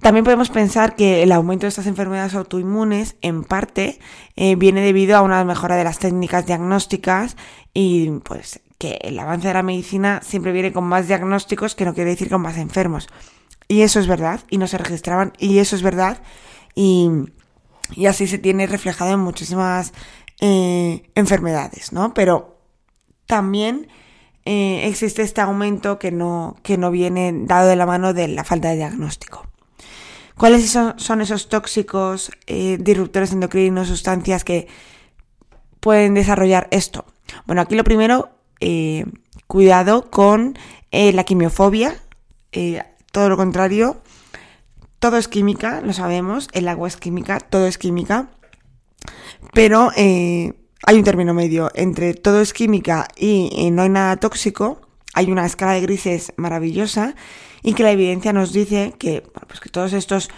También 0.00 0.24
podemos 0.24 0.50
pensar 0.50 0.96
que 0.96 1.22
el 1.22 1.30
aumento 1.30 1.64
de 1.64 1.68
estas 1.68 1.86
enfermedades 1.86 2.34
autoinmunes 2.34 3.14
en 3.20 3.44
parte 3.44 4.00
eh, 4.34 4.56
viene 4.56 4.80
debido 4.80 5.16
a 5.16 5.22
una 5.22 5.44
mejora 5.44 5.76
de 5.76 5.84
las 5.84 6.00
técnicas 6.00 6.44
diagnósticas 6.44 7.36
y 7.72 8.10
pues 8.24 8.60
que 8.78 8.98
el 9.02 9.16
avance 9.20 9.46
de 9.46 9.54
la 9.54 9.62
medicina 9.62 10.20
siempre 10.24 10.50
viene 10.50 10.72
con 10.72 10.82
más 10.82 11.06
diagnósticos 11.06 11.76
que 11.76 11.84
no 11.84 11.94
quiere 11.94 12.10
decir 12.10 12.28
con 12.28 12.42
más 12.42 12.58
enfermos. 12.58 13.06
Y 13.68 13.82
eso 13.82 14.00
es 14.00 14.08
verdad, 14.08 14.40
y 14.50 14.58
no 14.58 14.66
se 14.66 14.76
registraban, 14.76 15.34
y 15.38 15.58
eso 15.58 15.76
es 15.76 15.82
verdad, 15.82 16.20
y, 16.74 17.08
así 18.08 18.26
se 18.26 18.38
tiene 18.38 18.66
reflejado 18.66 19.12
en 19.12 19.20
muchísimas 19.20 19.92
eh, 20.40 21.08
enfermedades, 21.14 21.92
¿no? 21.92 22.12
Pero 22.12 22.58
también 23.26 23.86
eh, 24.44 24.88
existe 24.88 25.22
este 25.22 25.40
aumento 25.40 25.98
que 25.98 26.10
no, 26.10 26.56
que 26.62 26.76
no 26.76 26.90
viene 26.90 27.32
dado 27.32 27.68
de 27.68 27.76
la 27.76 27.86
mano 27.86 28.12
de 28.12 28.28
la 28.28 28.44
falta 28.44 28.70
de 28.70 28.76
diagnóstico. 28.76 29.46
¿Cuáles 30.36 30.68
son, 30.70 31.20
esos 31.20 31.48
tóxicos, 31.48 32.32
eh, 32.46 32.78
disruptores 32.80 33.32
endocrinos, 33.32 33.88
sustancias 33.88 34.42
que 34.42 34.66
pueden 35.78 36.14
desarrollar 36.14 36.66
esto? 36.72 37.04
Bueno, 37.46 37.62
aquí 37.62 37.76
lo 37.76 37.84
primero, 37.84 38.30
eh, 38.58 39.04
cuidado 39.46 40.10
con 40.10 40.58
la 40.90 41.24
quimiofobia, 41.24 41.96
todo 43.12 43.30
lo 43.30 43.36
contrario, 43.38 44.02
todo 44.98 45.16
es 45.16 45.28
química, 45.28 45.80
lo 45.80 45.94
sabemos, 45.94 46.48
el 46.52 46.68
agua 46.68 46.88
es 46.88 46.96
química, 46.96 47.40
todo 47.40 47.66
es 47.66 47.78
química, 47.78 48.28
pero 49.54 49.90
hay 50.84 50.96
un 50.96 51.04
término 51.04 51.32
medio 51.32 51.70
entre 51.74 52.14
todo 52.14 52.40
es 52.40 52.52
química 52.52 53.06
y, 53.16 53.70
no 53.70 53.82
hay 53.82 53.88
nada 53.88 54.16
tóxico. 54.16 54.80
Hay 55.14 55.30
una 55.30 55.46
escala 55.46 55.72
de 55.72 55.80
grises 55.82 56.32
maravillosa 56.36 57.14
y 57.62 57.74
que 57.74 57.82
la 57.82 57.92
evidencia 57.92 58.32
nos 58.32 58.52
dice 58.52 58.94
que, 58.98 59.22
pues 59.46 59.60
que 59.60 59.68
todos 59.68 59.92
estos 59.92 60.30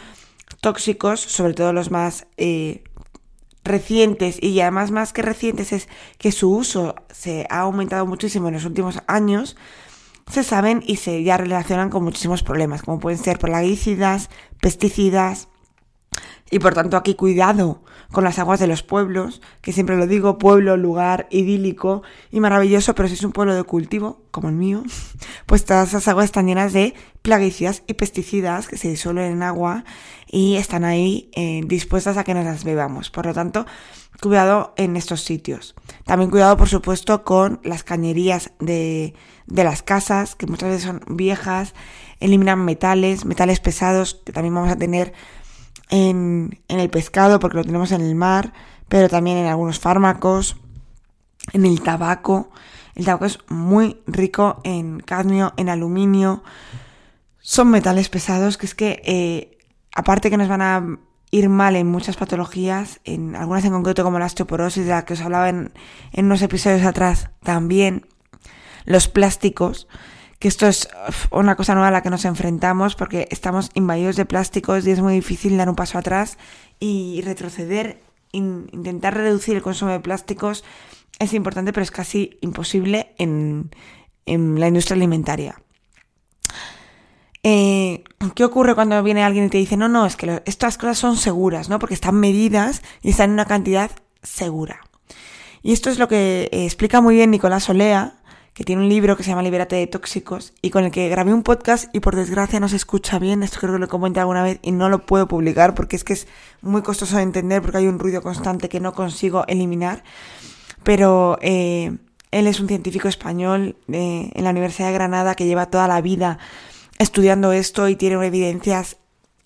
tóxicos, 0.61 1.21
sobre 1.21 1.55
todo 1.55 1.73
los 1.73 1.91
más 1.91 2.27
eh, 2.37 2.85
recientes 3.63 4.43
y 4.43 4.61
además 4.61 4.91
más 4.91 5.13
que 5.13 5.23
recientes 5.23 5.73
es 5.73 5.89
que 6.19 6.33
su 6.33 6.51
uso 6.51 6.97
se 7.11 7.47
ha 7.49 7.61
aumentado 7.61 8.05
muchísimo 8.05 8.49
en 8.49 8.55
los 8.55 8.65
últimos 8.65 8.99
años, 9.07 9.57
se 10.31 10.43
saben 10.43 10.83
y 10.87 10.97
se 10.97 11.23
ya 11.23 11.37
relacionan 11.37 11.89
con 11.89 12.05
muchísimos 12.05 12.43
problemas, 12.43 12.83
como 12.83 12.99
pueden 13.01 13.19
ser 13.19 13.39
plaguicidas, 13.39 14.29
pesticidas, 14.61 15.49
y 16.51 16.59
por 16.59 16.75
tanto 16.75 16.97
aquí 16.97 17.15
cuidado 17.15 17.83
con 18.15 18.25
las 18.25 18.39
aguas 18.39 18.61
de 18.61 18.67
los 18.67 18.83
pueblos, 18.83 19.43
que 19.61 19.73
siempre 19.73 19.99
lo 19.99 20.07
digo, 20.07 20.39
pueblo, 20.39 20.79
lugar 20.79 21.27
idílico 21.31 22.03
y 22.31 22.41
maravilloso, 22.41 22.95
pero 22.95 23.09
si 23.09 23.15
es 23.15 23.25
un 23.25 23.33
pueblo 23.33 23.55
de 23.55 23.65
cultivo, 23.65 24.23
como 24.31 24.49
el 24.49 24.55
mío, 24.55 24.83
pues 25.47 25.67
todas 25.67 25.89
esas 25.89 26.09
aguas 26.09 26.27
están 26.27 26.47
llenas 26.47 26.73
de 26.73 26.95
plaguicidas 27.21 27.83
y 27.87 27.95
pesticidas 27.95 28.69
que 28.69 28.79
se 28.79 28.89
disuelven 28.89 29.33
en 29.33 29.43
agua 29.43 29.85
y 30.27 30.57
están 30.57 30.85
ahí 30.85 31.31
eh, 31.35 31.61
dispuestas 31.67 32.17
a 32.17 32.25
que 32.25 32.33
nos 32.33 32.45
las 32.45 32.65
bebamos. 32.65 33.11
Por 33.11 33.27
lo 33.27 33.35
tanto, 33.35 33.67
cuidado 34.21 34.73
en 34.77 34.97
estos 34.97 35.23
sitios. 35.23 35.75
También 36.05 36.31
cuidado, 36.31 36.57
por 36.57 36.69
supuesto, 36.69 37.25
con 37.25 37.61
las 37.63 37.85
cañerías 37.85 38.53
de, 38.59 39.15
de 39.47 39.65
las 39.65 39.83
casas, 39.83 40.35
que 40.35 40.47
muchas 40.47 40.71
veces 40.71 40.85
son 40.85 41.03
viejas, 41.09 41.75
eliminan 42.21 42.65
metales, 42.65 43.25
metales 43.25 43.61
pesados, 43.61 44.23
que 44.25 44.33
también 44.33 44.55
vamos 44.55 44.71
a 44.71 44.77
tener 44.77 45.13
en, 45.91 46.61
el 46.69 46.91
pescado 46.91 47.39
porque 47.41 47.59
lo 47.59 47.65
tenemos 47.65 47.93
en 47.93 48.01
el 48.01 48.15
mar, 48.15 48.53
pero 48.89 49.09
también 49.09 49.39
en 49.39 49.47
algunos 49.47 49.79
fármacos, 49.79 50.57
en 51.53 51.67
el 51.67 51.81
tabaco. 51.83 52.51
El 52.95 53.05
tabaco 53.05 53.27
es 53.27 53.39
muy 53.49 54.01
rico 54.07 54.61
en 54.65 55.01
cadmio, 55.01 55.53
en 55.57 55.69
aluminio. 55.69 56.43
Son 57.41 57.71
metales 57.71 58.09
pesados 58.09 58.57
que 58.57 58.67
es 58.67 58.75
que, 58.75 59.03
eh, 59.05 59.59
aparte 59.95 60.31
que 60.31 60.37
nos 60.37 60.49
van 60.49 60.63
a 60.63 60.99
ir 61.31 61.49
mal 61.49 61.75
en 61.75 61.89
muchas 61.89 62.17
patologías, 62.17 63.01
en 63.05 63.35
algunas 63.35 63.65
en 63.65 63.73
concreto 63.73 64.05
como 64.05 64.19
la 64.19 64.27
osteoporosis, 64.27 64.85
de 64.85 64.93
la 64.93 65.05
que 65.05 65.15
os 65.15 65.21
hablaba 65.21 65.49
en, 65.49 65.73
en 66.13 66.27
unos 66.27 66.43
episodios 66.43 66.87
atrás, 66.87 67.31
también 67.43 68.07
los 68.85 69.09
plásticos, 69.09 69.89
que 70.39 70.49
esto 70.49 70.67
es 70.67 70.89
una 71.31 71.57
cosa 71.57 71.75
nueva 71.75 71.89
a 71.89 71.91
la 71.91 72.03
que 72.03 72.11
nos 72.11 72.25
enfrentamos 72.25 72.97
porque 72.97 73.29
estamos 73.31 73.71
invadidos 73.75 74.17
de 74.17 74.27
plásticos 74.27 74.87
y 74.87 74.91
es 74.91 75.01
muy 75.01 75.15
difícil 75.15 75.57
dar 75.57 75.69
un 75.69 75.77
paso 75.77 75.99
atrás 75.99 76.39
y 76.81 77.23
retroceder, 77.23 78.03
intentar 78.33 79.15
reducir 79.15 79.57
el 79.57 79.63
consumo 79.63 79.93
de 79.93 80.01
plásticos 80.01 80.65
es 81.19 81.33
importante 81.33 81.73
pero 81.73 81.85
es 81.85 81.91
casi 81.91 82.39
imposible 82.41 83.15
en, 83.19 83.71
la 84.27 84.69
industria 84.69 84.97
alimentaria. 84.97 85.61
Eh, 87.43 88.03
¿Qué 88.35 88.45
ocurre 88.45 88.75
cuando 88.75 89.03
viene 89.03 89.23
alguien 89.23 89.45
y 89.45 89.51
te 89.51 89.59
dice, 89.59 89.77
no, 89.77 89.89
no, 89.89 90.07
es 90.07 90.17
que 90.17 90.43
estas 90.47 90.79
cosas 90.79 90.99
son 90.99 91.17
seguras, 91.17 91.69
¿no? 91.69 91.79
Porque 91.79 91.95
están 91.95 92.15
medidas 92.15 92.83
y 93.03 93.11
están 93.11 93.31
en 93.31 93.35
una 93.35 93.45
cantidad 93.45 93.91
segura. 94.23 94.81
Y 95.63 95.73
esto 95.73 95.91
es 95.91 95.99
lo 95.99 96.09
que 96.09 96.49
eh, 96.51 96.65
explica 96.65 97.03
muy 97.03 97.17
bien 97.17 97.31
Nicolás 97.31 97.69
Olea, 97.69 98.17
que 98.55 98.63
tiene 98.63 98.83
un 98.83 98.89
libro 98.89 99.17
que 99.17 99.25
se 99.25 99.31
llama 99.31 99.43
Libérate 99.43 99.75
de 99.75 99.89
Tóxicos 99.89 100.55
y 100.63 100.71
con 100.71 100.85
el 100.85 100.93
que 100.93 101.09
grabé 101.09 101.35
un 101.35 101.43
podcast 101.43 101.93
y 101.93 101.99
por 101.99 102.15
desgracia 102.15 102.61
no 102.61 102.69
se 102.69 102.77
escucha 102.77 103.19
bien, 103.19 103.43
esto 103.43 103.59
creo 103.59 103.73
que 103.73 103.81
lo 103.81 103.89
comenté 103.89 104.21
alguna 104.21 104.45
vez 104.45 104.61
y 104.63 104.71
no 104.71 104.89
lo 104.89 105.05
puedo 105.05 105.27
publicar 105.27 105.75
porque 105.75 105.97
es 105.97 106.05
que 106.05 106.13
es 106.13 106.29
muy 106.63 106.83
costoso 106.83 107.17
de 107.17 107.25
entender 107.25 107.63
porque 107.63 107.79
hay 107.79 107.89
un 107.89 107.99
ruido 107.99 108.23
constante 108.23 108.69
que 108.69 108.79
no 108.79 108.95
consigo 108.95 109.45
eliminar, 109.49 110.05
pero 110.85 111.37
eh, 111.43 111.97
él 112.31 112.47
es 112.47 112.61
un 112.61 112.69
científico 112.69 113.09
español 113.09 113.77
eh, 113.93 114.31
en 114.33 114.45
la 114.45 114.51
Universidad 114.51 114.89
de 114.89 114.95
Granada 114.95 115.35
que 115.35 115.47
lleva 115.47 115.67
toda 115.67 115.89
la 115.89 116.01
vida 116.01 116.39
estudiando 117.01 117.51
esto 117.51 117.89
y 117.89 117.97
tiene 117.97 118.25
evidencias 118.25 118.99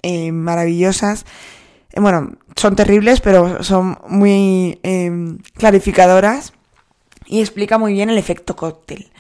eh, 0.02 0.32
maravillosas. 0.32 1.24
Bueno, 1.96 2.32
son 2.56 2.76
terribles, 2.76 3.22
pero 3.22 3.62
son 3.64 3.98
muy 4.06 4.78
clarificadoras 5.56 6.52
y 7.28 7.40
explica 7.40 7.78
muy 7.78 7.92
bien 7.92 8.10
el 8.10 8.18
efecto 8.18 8.56
cóctel. 8.56 9.10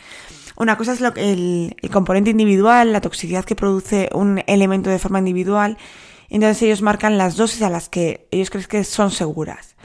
Una 0.56 0.76
cosa 0.76 0.92
es 0.92 1.00
lo 1.00 1.14
que 1.14 1.32
el, 1.32 1.76
componente 1.92 2.30
individual, 2.30 2.92
la 2.92 3.00
toxicidad 3.00 3.44
que 3.44 3.54
produce 3.54 4.08
un 4.12 4.42
elemento 4.48 4.90
de 4.90 4.98
forma 4.98 5.20
individual, 5.20 5.78
entonces 6.30 6.62
ellos 6.62 6.82
marcan 6.82 7.16
las 7.16 7.36
dosis 7.36 7.62
a 7.62 7.70
las 7.70 7.88
que 7.88 8.26
ellos 8.32 8.50
creen 8.50 8.66
que 8.66 8.84
son 8.84 9.10
seguras. 9.12 9.76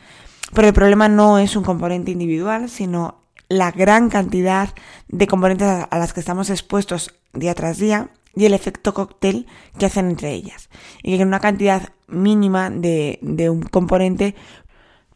Pero 0.53 0.67
el 0.67 0.73
problema 0.73 1.07
no 1.09 1.37
es 1.37 1.55
un 1.55 1.63
componente 1.63 2.11
individual, 2.11 2.69
sino 2.69 3.21
la 3.49 3.71
gran 3.71 4.09
cantidad 4.09 4.73
de 5.09 5.27
componentes 5.27 5.67
a 5.67 5.97
las 5.99 6.13
que 6.13 6.21
estamos 6.21 6.49
expuestos 6.49 7.13
día 7.33 7.53
tras 7.53 7.77
día 7.77 8.09
y 8.35 8.45
el 8.45 8.53
efecto 8.53 8.93
cóctel 8.93 9.45
que 9.77 9.85
hacen 9.85 10.09
entre 10.09 10.31
ellas. 10.31 10.69
Y 11.03 11.17
que 11.17 11.23
una 11.23 11.39
cantidad 11.39 11.89
mínima 12.07 12.69
de, 12.69 13.19
de 13.21 13.49
un 13.49 13.61
componente 13.61 14.35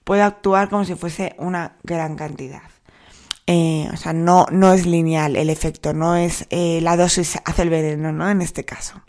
puede 0.03 0.21
actuar 0.21 0.69
como 0.69 0.85
si 0.85 0.95
fuese 0.95 1.35
una 1.39 1.77
gran 1.83 2.15
cantidad. 2.15 2.61
Eh, 3.49 3.89
o 3.93 3.97
sea, 3.97 4.11
no, 4.11 4.45
no 4.51 4.73
es 4.73 4.85
lineal 4.85 5.37
el 5.37 5.49
efecto, 5.49 5.93
no 5.93 6.17
es 6.17 6.45
eh, 6.49 6.79
la 6.81 6.97
dosis 6.97 7.39
hace 7.45 7.61
el 7.61 7.69
veneno, 7.69 8.11
¿no? 8.11 8.29
En 8.29 8.41
este 8.41 8.65
caso. 8.65 9.01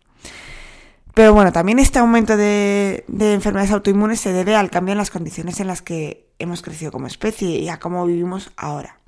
Pero 1.13 1.35
bueno, 1.35 1.51
también 1.51 1.81
este 1.81 1.99
aumento 1.99 2.37
de, 2.37 3.05
de, 3.09 3.35
enfermedades 3.35 3.73
autoinmunes 3.73 4.21
se 4.21 4.33
debe 4.33 4.55
al 4.55 4.71
cambio 4.71 4.93
en 4.93 4.99
las 4.99 5.11
condiciones 5.11 5.59
en 5.59 5.67
las 5.67 5.83
que 5.83 6.29
hemos 6.39 6.63
crecido 6.63 6.93
como 6.93 7.09
especie 7.09 7.59
y 7.59 7.69
a 7.69 7.81
cómo 7.81 8.07
vivimos 8.07 8.53
ahora. 8.57 9.01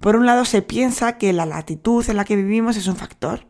Por 0.00 0.16
un 0.16 0.26
lado, 0.26 0.44
se 0.44 0.62
piensa 0.62 1.18
que 1.18 1.32
la 1.32 1.46
latitud 1.46 2.04
en 2.08 2.16
la 2.16 2.24
que 2.24 2.34
vivimos 2.34 2.76
es 2.76 2.88
un 2.88 2.96
factor. 2.96 3.46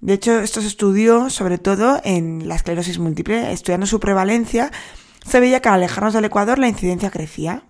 De 0.00 0.12
hecho, 0.12 0.38
esto 0.38 0.60
se 0.60 0.68
estudió 0.68 1.30
sobre 1.30 1.58
todo 1.58 2.00
en 2.04 2.46
la 2.46 2.54
esclerosis 2.54 2.98
múltiple. 2.98 3.52
Estudiando 3.52 3.86
su 3.86 3.98
prevalencia, 3.98 4.70
se 5.26 5.40
veía 5.40 5.60
que 5.60 5.68
al 5.68 5.76
alejarnos 5.76 6.14
del 6.14 6.26
Ecuador 6.26 6.58
la 6.58 6.68
incidencia 6.68 7.10
crecía. 7.10 7.64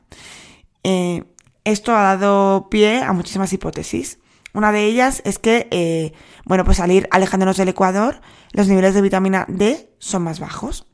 Eh, 0.85 1.25
esto 1.69 1.95
ha 1.95 2.03
dado 2.03 2.69
pie 2.71 3.03
a 3.03 3.13
muchísimas 3.13 3.53
hipótesis. 3.53 4.19
Una 4.55 4.73
de 4.73 4.85
ellas 4.85 5.23
es 5.25 5.39
que, 5.39 5.69
eh, 5.71 6.13
bueno, 6.45 6.65
pues 6.65 6.81
al 6.81 6.91
ir 6.91 7.09
alejándonos 7.11 7.57
del 7.57 7.69
Ecuador, 7.69 8.21
los 8.53 8.67
niveles 8.69 8.95
de 8.95 9.03
vitamina 9.03 9.45
D 9.49 9.91
son 9.99 10.23
más 10.23 10.41
bajos 10.41 10.87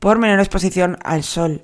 por 0.00 0.18
menor 0.18 0.40
exposición 0.40 0.98
al 1.04 1.22
sol. 1.22 1.62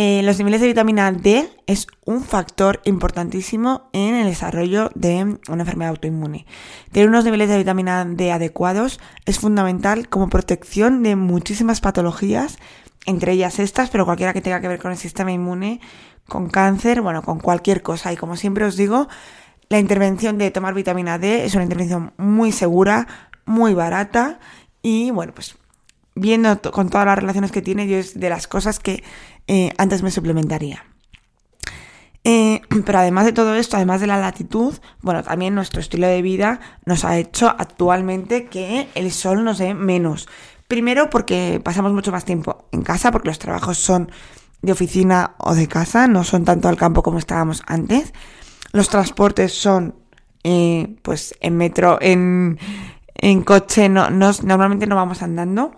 Eh, 0.00 0.22
los 0.22 0.38
niveles 0.38 0.60
de 0.60 0.68
vitamina 0.68 1.10
D 1.10 1.50
es 1.66 1.88
un 2.04 2.22
factor 2.22 2.80
importantísimo 2.84 3.90
en 3.92 4.14
el 4.14 4.28
desarrollo 4.28 4.90
de 4.94 5.38
una 5.48 5.62
enfermedad 5.62 5.90
autoinmune. 5.90 6.46
Tener 6.92 7.08
unos 7.08 7.24
niveles 7.24 7.48
de 7.48 7.58
vitamina 7.58 8.04
D 8.04 8.30
adecuados 8.30 9.00
es 9.26 9.40
fundamental 9.40 10.08
como 10.08 10.28
protección 10.28 11.02
de 11.02 11.16
muchísimas 11.16 11.80
patologías, 11.80 12.58
entre 13.06 13.32
ellas 13.32 13.58
estas, 13.58 13.90
pero 13.90 14.04
cualquiera 14.04 14.32
que 14.32 14.40
tenga 14.40 14.60
que 14.60 14.68
ver 14.68 14.78
con 14.78 14.90
el 14.90 14.98
sistema 14.98 15.32
inmune, 15.32 15.80
con 16.26 16.48
cáncer, 16.48 17.00
bueno, 17.00 17.22
con 17.22 17.40
cualquier 17.40 17.82
cosa. 17.82 18.12
Y 18.12 18.16
como 18.16 18.36
siempre 18.36 18.64
os 18.64 18.76
digo, 18.76 19.08
la 19.68 19.78
intervención 19.78 20.38
de 20.38 20.50
tomar 20.50 20.74
vitamina 20.74 21.18
D 21.18 21.44
es 21.44 21.54
una 21.54 21.64
intervención 21.64 22.12
muy 22.16 22.52
segura, 22.52 23.06
muy 23.44 23.74
barata 23.74 24.38
y 24.82 25.10
bueno, 25.10 25.32
pues 25.34 25.56
viendo 26.14 26.60
con 26.72 26.90
todas 26.90 27.06
las 27.06 27.18
relaciones 27.18 27.52
que 27.52 27.62
tiene, 27.62 27.86
yo 27.86 27.96
es 27.96 28.18
de 28.18 28.28
las 28.28 28.46
cosas 28.46 28.78
que 28.78 29.02
eh, 29.46 29.72
antes 29.78 30.02
me 30.02 30.10
suplementaría. 30.10 30.84
Eh, 32.24 32.60
pero 32.84 32.98
además 32.98 33.24
de 33.24 33.32
todo 33.32 33.54
esto, 33.54 33.76
además 33.76 34.00
de 34.00 34.06
la 34.06 34.18
latitud, 34.18 34.74
bueno, 35.00 35.22
también 35.22 35.54
nuestro 35.54 35.80
estilo 35.80 36.06
de 36.06 36.22
vida 36.22 36.60
nos 36.84 37.04
ha 37.04 37.18
hecho 37.18 37.48
actualmente 37.48 38.46
que 38.46 38.88
el 38.94 39.10
sol 39.12 39.44
nos 39.44 39.58
dé 39.58 39.74
menos. 39.74 40.28
Primero 40.68 41.08
porque 41.08 41.60
pasamos 41.64 41.92
mucho 41.92 42.12
más 42.12 42.26
tiempo 42.26 42.68
en 42.72 42.82
casa, 42.82 43.10
porque 43.10 43.28
los 43.28 43.38
trabajos 43.38 43.78
son 43.78 44.10
de 44.60 44.72
oficina 44.72 45.34
o 45.38 45.54
de 45.54 45.66
casa, 45.66 46.06
no 46.08 46.24
son 46.24 46.44
tanto 46.44 46.68
al 46.68 46.76
campo 46.76 47.02
como 47.02 47.18
estábamos 47.18 47.62
antes. 47.66 48.12
Los 48.72 48.90
transportes 48.90 49.54
son, 49.54 49.94
eh, 50.44 50.96
pues, 51.02 51.34
en 51.40 51.56
metro, 51.56 51.98
en, 52.02 52.58
en 53.14 53.42
coche, 53.42 53.88
no, 53.88 54.10
normalmente 54.10 54.86
no 54.86 54.96
vamos 54.96 55.22
andando. 55.22 55.74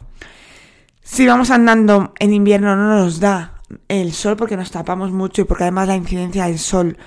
Si 1.02 1.26
vamos 1.26 1.50
andando 1.50 2.12
en 2.18 2.34
invierno 2.34 2.74
no 2.74 2.88
nos 2.98 3.20
da 3.20 3.54
el 3.88 4.12
sol 4.12 4.36
porque 4.36 4.56
nos 4.56 4.70
tapamos 4.70 5.12
mucho 5.12 5.42
y 5.42 5.44
porque 5.44 5.64
además 5.64 5.88
la 5.88 5.96
incidencia 5.96 6.46
del 6.46 6.58
sol 6.58 6.98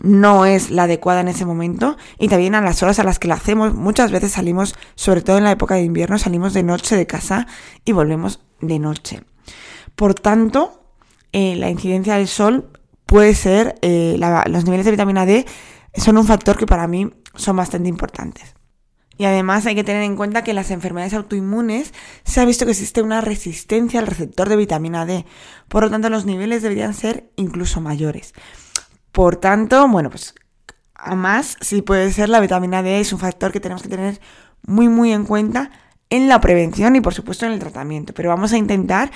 no 0.00 0.46
es 0.46 0.70
la 0.70 0.84
adecuada 0.84 1.20
en 1.20 1.28
ese 1.28 1.44
momento 1.44 1.96
y 2.18 2.28
también 2.28 2.54
a 2.54 2.60
las 2.60 2.82
horas 2.82 2.98
a 2.98 3.04
las 3.04 3.18
que 3.18 3.28
lo 3.28 3.34
hacemos. 3.34 3.74
Muchas 3.74 4.10
veces 4.10 4.32
salimos, 4.32 4.74
sobre 4.94 5.22
todo 5.22 5.38
en 5.38 5.44
la 5.44 5.52
época 5.52 5.74
de 5.74 5.82
invierno, 5.82 6.18
salimos 6.18 6.54
de 6.54 6.62
noche 6.62 6.96
de 6.96 7.06
casa 7.06 7.46
y 7.84 7.92
volvemos 7.92 8.40
de 8.60 8.78
noche. 8.78 9.22
Por 9.94 10.14
tanto, 10.14 10.82
eh, 11.32 11.56
la 11.56 11.70
incidencia 11.70 12.16
del 12.16 12.28
sol 12.28 12.70
puede 13.06 13.34
ser, 13.34 13.76
eh, 13.82 14.16
los 14.46 14.64
niveles 14.64 14.84
de 14.84 14.90
vitamina 14.90 15.26
D 15.26 15.46
son 15.94 16.16
un 16.16 16.26
factor 16.26 16.56
que 16.56 16.66
para 16.66 16.86
mí 16.86 17.12
son 17.34 17.56
bastante 17.56 17.88
importantes. 17.88 18.54
Y 19.18 19.24
además 19.24 19.66
hay 19.66 19.74
que 19.74 19.84
tener 19.84 20.02
en 20.02 20.16
cuenta 20.16 20.42
que 20.42 20.50
en 20.52 20.56
las 20.56 20.70
enfermedades 20.70 21.14
autoinmunes 21.14 21.92
se 22.24 22.40
ha 22.40 22.44
visto 22.44 22.64
que 22.64 22.72
existe 22.72 23.02
una 23.02 23.20
resistencia 23.20 24.00
al 24.00 24.06
receptor 24.06 24.48
de 24.48 24.56
vitamina 24.56 25.06
D. 25.06 25.26
Por 25.68 25.84
lo 25.84 25.90
tanto, 25.90 26.08
los 26.08 26.24
niveles 26.24 26.62
deberían 26.62 26.94
ser 26.94 27.30
incluso 27.36 27.80
mayores. 27.80 28.32
Por 29.12 29.36
tanto, 29.36 29.86
bueno, 29.88 30.10
pues 30.10 30.34
además, 30.94 31.56
si 31.60 31.82
puede 31.82 32.10
ser, 32.12 32.28
la 32.28 32.40
vitamina 32.40 32.82
D 32.82 33.00
es 33.00 33.12
un 33.12 33.18
factor 33.18 33.52
que 33.52 33.60
tenemos 33.60 33.82
que 33.82 33.88
tener 33.88 34.20
muy, 34.62 34.88
muy 34.88 35.12
en 35.12 35.24
cuenta 35.24 35.70
en 36.10 36.28
la 36.28 36.40
prevención 36.40 36.96
y 36.96 37.00
por 37.00 37.14
supuesto 37.14 37.46
en 37.46 37.52
el 37.52 37.58
tratamiento. 37.58 38.14
Pero 38.14 38.30
vamos 38.30 38.52
a 38.52 38.56
intentar 38.56 39.10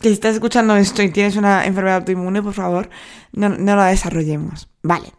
que 0.00 0.08
si 0.08 0.14
estás 0.14 0.34
escuchando 0.34 0.76
esto 0.76 1.02
y 1.02 1.10
tienes 1.10 1.36
una 1.36 1.64
enfermedad 1.64 1.98
autoinmune, 1.98 2.42
por 2.42 2.54
favor, 2.54 2.90
no, 3.32 3.48
no 3.48 3.76
la 3.76 3.86
desarrollemos. 3.86 4.68
Vale. 4.82 5.12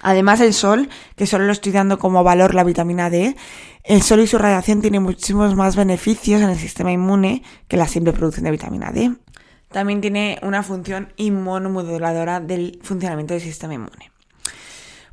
Además, 0.00 0.40
el 0.40 0.54
sol, 0.54 0.88
que 1.16 1.26
solo 1.26 1.46
lo 1.46 1.52
estoy 1.52 1.72
dando 1.72 1.98
como 1.98 2.22
valor 2.22 2.54
la 2.54 2.62
vitamina 2.64 3.10
D, 3.10 3.36
el 3.82 4.02
sol 4.02 4.20
y 4.20 4.26
su 4.26 4.38
radiación 4.38 4.80
tienen 4.80 5.02
muchísimos 5.02 5.56
más 5.56 5.74
beneficios 5.74 6.40
en 6.40 6.50
el 6.50 6.58
sistema 6.58 6.92
inmune 6.92 7.42
que 7.66 7.76
la 7.76 7.88
simple 7.88 8.12
producción 8.12 8.44
de 8.44 8.50
vitamina 8.50 8.92
D. 8.92 9.12
También 9.70 10.00
tiene 10.00 10.38
una 10.42 10.62
función 10.62 11.12
inmunomoduladora 11.16 12.40
del 12.40 12.80
funcionamiento 12.82 13.34
del 13.34 13.42
sistema 13.42 13.74
inmune. 13.74 14.10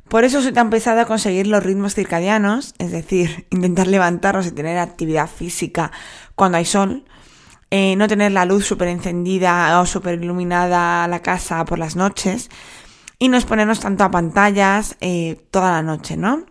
Por 0.08 0.24
eso 0.24 0.40
soy 0.40 0.52
tan 0.52 0.70
pesada 0.70 1.02
a 1.02 1.06
conseguir 1.06 1.46
los 1.48 1.62
ritmos 1.62 1.94
circadianos, 1.94 2.74
es 2.78 2.92
decir, 2.92 3.46
intentar 3.50 3.86
levantarnos 3.86 4.46
y 4.46 4.52
tener 4.52 4.78
actividad 4.78 5.28
física 5.28 5.90
cuando 6.34 6.58
hay 6.58 6.64
sol, 6.64 7.04
eh, 7.70 7.96
no 7.96 8.06
tener 8.06 8.30
la 8.32 8.44
luz 8.44 8.64
súper 8.64 8.88
encendida 8.88 9.80
o 9.80 9.86
súper 9.86 10.22
iluminada 10.22 11.08
la 11.08 11.20
casa 11.20 11.64
por 11.64 11.78
las 11.78 11.96
noches, 11.96 12.48
y 13.18 13.28
no 13.28 13.36
exponernos 13.36 13.80
tanto 13.80 14.04
a 14.04 14.10
pantallas 14.10 14.96
eh, 15.00 15.40
toda 15.50 15.72
la 15.72 15.82
noche, 15.82 16.16
¿no? 16.16 16.44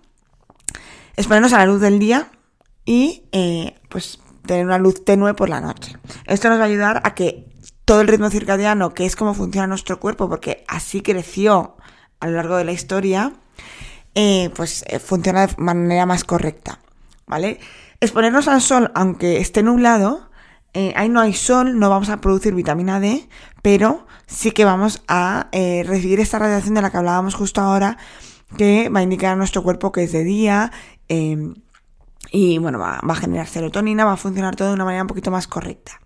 Exponernos 1.15 1.53
a 1.53 1.59
la 1.59 1.65
luz 1.65 1.79
del 1.79 1.99
día 1.99 2.29
y 2.85 3.23
eh, 3.31 3.75
pues 3.89 4.19
tener 4.45 4.65
una 4.65 4.77
luz 4.77 5.05
tenue 5.05 5.33
por 5.33 5.47
la 5.47 5.61
noche. 5.61 5.95
Esto 6.25 6.49
nos 6.49 6.59
va 6.59 6.63
a 6.63 6.67
ayudar 6.67 7.01
a 7.03 7.15
que 7.15 7.45
todo 7.85 8.01
el 8.01 8.07
ritmo 8.07 8.29
circadiano, 8.29 8.93
que 8.93 9.05
es 9.05 9.15
cómo 9.15 9.33
funciona 9.33 9.67
nuestro 9.67 9.99
cuerpo, 9.99 10.27
porque 10.27 10.63
así 10.67 11.01
creció 11.01 11.77
a 12.19 12.27
lo 12.27 12.33
largo 12.33 12.57
de 12.57 12.65
la 12.65 12.71
historia, 12.71 13.33
eh, 14.15 14.49
pues 14.55 14.83
funciona 15.03 15.47
de 15.47 15.53
manera 15.57 16.05
más 16.05 16.23
correcta, 16.23 16.79
¿vale? 17.27 17.59
Exponernos 17.99 18.47
al 18.47 18.61
sol, 18.61 18.91
aunque 18.95 19.37
esté 19.37 19.63
nublado, 19.63 20.29
ahí 20.95 21.07
no 21.07 21.21
hay 21.21 21.33
sol, 21.33 21.79
no 21.79 21.89
vamos 21.89 22.09
a 22.09 22.19
producir 22.19 22.53
vitamina 22.53 22.99
D, 22.99 23.29
pero 23.61 24.05
sí 24.27 24.51
que 24.51 24.65
vamos 24.65 25.03
a 25.07 25.47
eh, 25.51 25.83
recibir 25.85 26.19
esta 26.19 26.39
radiación 26.39 26.73
de 26.73 26.81
la 26.81 26.89
que 26.89 26.97
hablábamos 26.97 27.35
justo 27.35 27.61
ahora, 27.61 27.97
que 28.57 28.89
va 28.89 28.99
a 28.99 29.03
indicar 29.03 29.33
a 29.33 29.35
nuestro 29.35 29.63
cuerpo 29.63 29.91
que 29.91 30.03
es 30.03 30.11
de 30.11 30.23
día 30.23 30.71
y 32.31 32.57
bueno, 32.57 32.79
va, 32.79 32.99
a 33.01 33.15
generar 33.15 33.47
serotonina, 33.47 34.05
va 34.05 34.13
a 34.13 34.17
funcionar 34.17 34.55
todo 34.55 34.69
de 34.69 34.73
una 34.73 34.85
manera 34.85 35.03
un 35.03 35.07
poquito 35.07 35.31
más 35.31 35.47
correcta. 35.47 36.01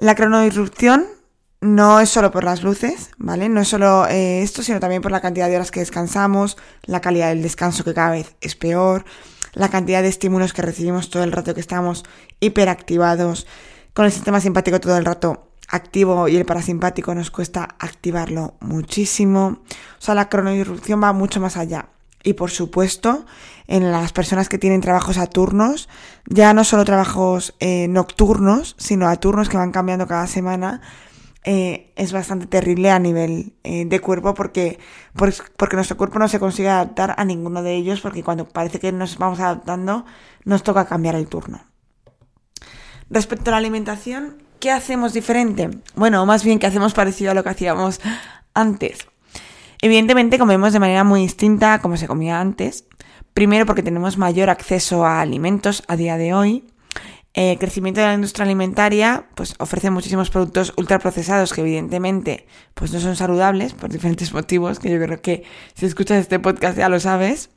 La 0.00 0.14
cronodirrupción 0.14 1.06
no 1.60 1.98
es 1.98 2.08
solo 2.08 2.30
por 2.30 2.44
las 2.44 2.62
luces, 2.62 3.10
¿vale? 3.18 3.48
No 3.48 3.60
es 3.60 3.68
solo 3.68 4.06
eh, 4.06 4.42
esto, 4.42 4.62
sino 4.62 4.78
también 4.78 5.02
por 5.02 5.10
la 5.10 5.20
cantidad 5.20 5.48
de 5.48 5.56
horas 5.56 5.72
que 5.72 5.80
descansamos, 5.80 6.56
la 6.84 7.00
calidad 7.00 7.30
del 7.30 7.42
descanso 7.42 7.82
que 7.82 7.94
cada 7.94 8.10
vez 8.10 8.36
es 8.40 8.54
peor, 8.54 9.04
la 9.54 9.68
cantidad 9.68 10.02
de 10.02 10.08
estímulos 10.08 10.52
que 10.52 10.62
recibimos 10.62 11.10
todo 11.10 11.24
el 11.24 11.32
rato 11.32 11.52
que 11.52 11.60
estamos 11.60 12.04
hiperactivados, 12.38 13.48
con 13.92 14.04
el 14.04 14.12
sistema 14.12 14.40
simpático 14.40 14.78
todo 14.78 14.96
el 14.96 15.04
rato 15.04 15.48
activo 15.66 16.28
y 16.28 16.36
el 16.36 16.46
parasimpático 16.46 17.12
nos 17.16 17.32
cuesta 17.32 17.76
activarlo 17.80 18.54
muchísimo. 18.60 19.62
O 19.98 20.00
sea, 20.00 20.14
la 20.14 20.28
cronodirrupción 20.28 21.02
va 21.02 21.12
mucho 21.12 21.40
más 21.40 21.56
allá. 21.56 21.88
Y 22.22 22.34
por 22.34 22.50
supuesto, 22.50 23.24
en 23.66 23.92
las 23.92 24.12
personas 24.12 24.48
que 24.48 24.58
tienen 24.58 24.80
trabajos 24.80 25.18
a 25.18 25.26
turnos, 25.26 25.88
ya 26.26 26.52
no 26.52 26.64
solo 26.64 26.84
trabajos 26.84 27.54
eh, 27.60 27.86
nocturnos, 27.88 28.74
sino 28.78 29.08
a 29.08 29.16
turnos 29.16 29.48
que 29.48 29.56
van 29.56 29.72
cambiando 29.72 30.06
cada 30.06 30.26
semana, 30.26 30.80
eh, 31.44 31.92
es 31.96 32.12
bastante 32.12 32.46
terrible 32.46 32.90
a 32.90 32.98
nivel 32.98 33.54
eh, 33.62 33.84
de 33.84 34.00
cuerpo 34.00 34.34
porque, 34.34 34.78
porque 35.14 35.76
nuestro 35.76 35.96
cuerpo 35.96 36.18
no 36.18 36.28
se 36.28 36.40
consigue 36.40 36.68
adaptar 36.68 37.14
a 37.16 37.24
ninguno 37.24 37.62
de 37.62 37.74
ellos 37.74 38.00
porque 38.00 38.24
cuando 38.24 38.48
parece 38.48 38.80
que 38.80 38.92
nos 38.92 39.16
vamos 39.16 39.40
adaptando 39.40 40.04
nos 40.44 40.62
toca 40.62 40.86
cambiar 40.86 41.14
el 41.14 41.28
turno. 41.28 41.60
Respecto 43.08 43.50
a 43.50 43.52
la 43.52 43.58
alimentación, 43.58 44.48
¿Qué 44.60 44.72
hacemos 44.72 45.12
diferente? 45.12 45.70
Bueno, 45.94 46.26
más 46.26 46.42
bien 46.42 46.58
que 46.58 46.66
hacemos 46.66 46.92
parecido 46.92 47.30
a 47.30 47.34
lo 47.34 47.44
que 47.44 47.50
hacíamos 47.50 48.00
antes. 48.54 49.06
Evidentemente 49.80 50.38
comemos 50.38 50.72
de 50.72 50.80
manera 50.80 51.04
muy 51.04 51.20
distinta 51.22 51.74
a 51.74 51.80
como 51.80 51.96
se 51.96 52.08
comía 52.08 52.40
antes. 52.40 52.84
Primero 53.32 53.66
porque 53.66 53.82
tenemos 53.82 54.18
mayor 54.18 54.50
acceso 54.50 55.04
a 55.04 55.20
alimentos 55.20 55.84
a 55.86 55.96
día 55.96 56.16
de 56.16 56.34
hoy. 56.34 56.64
El 57.34 57.58
crecimiento 57.58 58.00
de 58.00 58.08
la 58.08 58.14
industria 58.14 58.44
alimentaria 58.44 59.28
pues, 59.36 59.54
ofrece 59.58 59.90
muchísimos 59.90 60.30
productos 60.30 60.72
ultraprocesados 60.76 61.52
que 61.52 61.60
evidentemente 61.60 62.48
pues, 62.74 62.92
no 62.92 62.98
son 62.98 63.14
saludables 63.14 63.74
por 63.74 63.90
diferentes 63.90 64.32
motivos, 64.34 64.80
que 64.80 64.90
yo 64.90 64.98
creo 64.98 65.22
que 65.22 65.44
si 65.74 65.86
escuchas 65.86 66.18
este 66.18 66.40
podcast 66.40 66.76
ya 66.76 66.88
lo 66.88 66.98
sabes. 66.98 67.50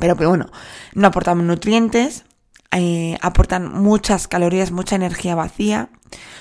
Pero, 0.00 0.16
pero 0.16 0.30
bueno, 0.30 0.50
no 0.94 1.06
aportamos 1.06 1.44
nutrientes, 1.44 2.24
eh, 2.72 3.16
aportan 3.22 3.72
muchas 3.72 4.26
calorías, 4.26 4.72
mucha 4.72 4.96
energía 4.96 5.36
vacía, 5.36 5.88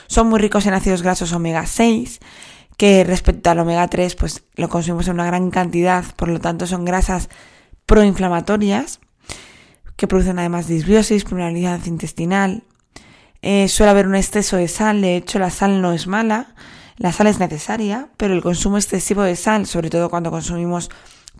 son 0.07 0.27
muy 0.27 0.39
ricos 0.39 0.65
en 0.65 0.73
ácidos 0.73 1.03
grasos 1.03 1.31
omega 1.31 1.65
6, 1.65 2.19
que 2.77 3.03
respecto 3.03 3.49
al 3.49 3.59
omega 3.59 3.87
3 3.87 4.15
pues 4.15 4.43
lo 4.55 4.69
consumimos 4.69 5.07
en 5.07 5.15
una 5.15 5.25
gran 5.25 5.51
cantidad, 5.51 6.03
por 6.15 6.29
lo 6.29 6.39
tanto 6.39 6.67
son 6.67 6.85
grasas 6.85 7.29
proinflamatorias, 7.85 8.99
que 9.95 10.07
producen 10.07 10.39
además 10.39 10.67
disbiosis, 10.67 11.23
pluralidad 11.23 11.85
intestinal. 11.85 12.63
Eh, 13.41 13.67
suele 13.67 13.91
haber 13.91 14.07
un 14.07 14.15
exceso 14.15 14.57
de 14.57 14.67
sal, 14.67 15.01
de 15.01 15.15
hecho 15.15 15.39
la 15.39 15.51
sal 15.51 15.81
no 15.81 15.93
es 15.93 16.07
mala, 16.07 16.55
la 16.97 17.11
sal 17.11 17.27
es 17.27 17.39
necesaria, 17.39 18.09
pero 18.17 18.33
el 18.33 18.41
consumo 18.41 18.77
excesivo 18.77 19.21
de 19.21 19.35
sal, 19.35 19.67
sobre 19.67 19.89
todo 19.89 20.09
cuando 20.09 20.31
consumimos 20.31 20.89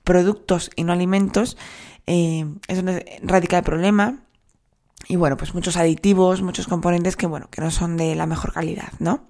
productos 0.04 0.70
y 0.76 0.84
no 0.84 0.94
alimentos, 0.94 1.58
eh, 2.08 2.46
es 2.68 2.78
donde 2.78 3.20
radica 3.24 3.58
el 3.58 3.64
problema 3.64 4.20
y 5.08 5.16
bueno, 5.16 5.38
pues 5.38 5.54
muchos 5.54 5.78
aditivos, 5.78 6.42
muchos 6.42 6.68
componentes 6.68 7.16
que 7.16 7.28
bueno, 7.28 7.50
que 7.50 7.62
no 7.62 7.72
son 7.72 7.98
de 7.98 8.16
la 8.16 8.26
mejor 8.26 8.54
calidad, 8.54 8.92
¿no? 9.00 9.28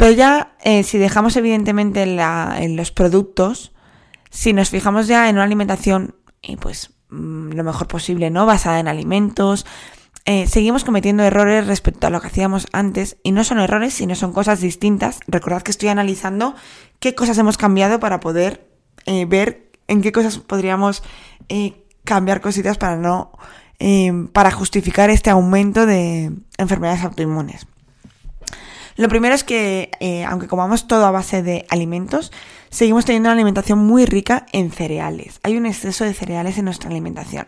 Pero 0.00 0.12
ya, 0.12 0.54
eh, 0.64 0.82
si 0.82 0.96
dejamos 0.96 1.36
evidentemente 1.36 2.04
en, 2.04 2.74
los 2.74 2.90
productos, 2.90 3.74
si 4.30 4.54
nos 4.54 4.70
fijamos 4.70 5.08
ya 5.08 5.28
en 5.28 5.34
una 5.34 5.44
alimentación, 5.44 6.14
eh, 6.40 6.56
pues 6.56 6.94
mm, 7.10 7.50
lo 7.50 7.64
mejor 7.64 7.86
posible, 7.86 8.30
¿no? 8.30 8.46
Basada 8.46 8.80
en 8.80 8.88
alimentos, 8.88 9.66
eh, 10.24 10.46
seguimos 10.46 10.84
cometiendo 10.84 11.22
errores 11.22 11.66
respecto 11.66 12.06
a 12.06 12.10
lo 12.10 12.22
que 12.22 12.28
hacíamos 12.28 12.66
antes, 12.72 13.18
y 13.22 13.32
no 13.32 13.44
son 13.44 13.58
errores, 13.60 13.92
sino 13.92 14.14
son 14.14 14.32
cosas 14.32 14.62
distintas. 14.62 15.20
Recordad 15.26 15.60
que 15.60 15.70
estoy 15.70 15.90
analizando 15.90 16.54
qué 16.98 17.14
cosas 17.14 17.36
hemos 17.36 17.58
cambiado 17.58 18.00
para 18.00 18.20
poder 18.20 18.70
ver 19.04 19.70
en 19.86 20.00
qué 20.00 20.12
cosas 20.12 20.38
podríamos 20.38 21.02
cambiar 22.04 22.40
cositas 22.40 22.78
para 22.78 22.96
no 22.96 23.32
para 24.32 24.50
justificar 24.50 25.10
este 25.10 25.28
aumento 25.28 25.84
de 25.84 26.32
enfermedades 26.56 27.04
autoinmunes. 27.04 27.66
Lo 29.00 29.08
primero 29.08 29.34
es 29.34 29.44
que, 29.44 29.90
eh, 30.00 30.26
aunque 30.26 30.46
comamos 30.46 30.86
todo 30.86 31.06
a 31.06 31.10
base 31.10 31.42
de 31.42 31.64
alimentos, 31.70 32.30
seguimos 32.68 33.06
teniendo 33.06 33.28
una 33.28 33.32
alimentación 33.32 33.78
muy 33.78 34.04
rica 34.04 34.44
en 34.52 34.70
cereales. 34.70 35.40
Hay 35.42 35.56
un 35.56 35.64
exceso 35.64 36.04
de 36.04 36.12
cereales 36.12 36.58
en 36.58 36.66
nuestra 36.66 36.90
alimentación. 36.90 37.46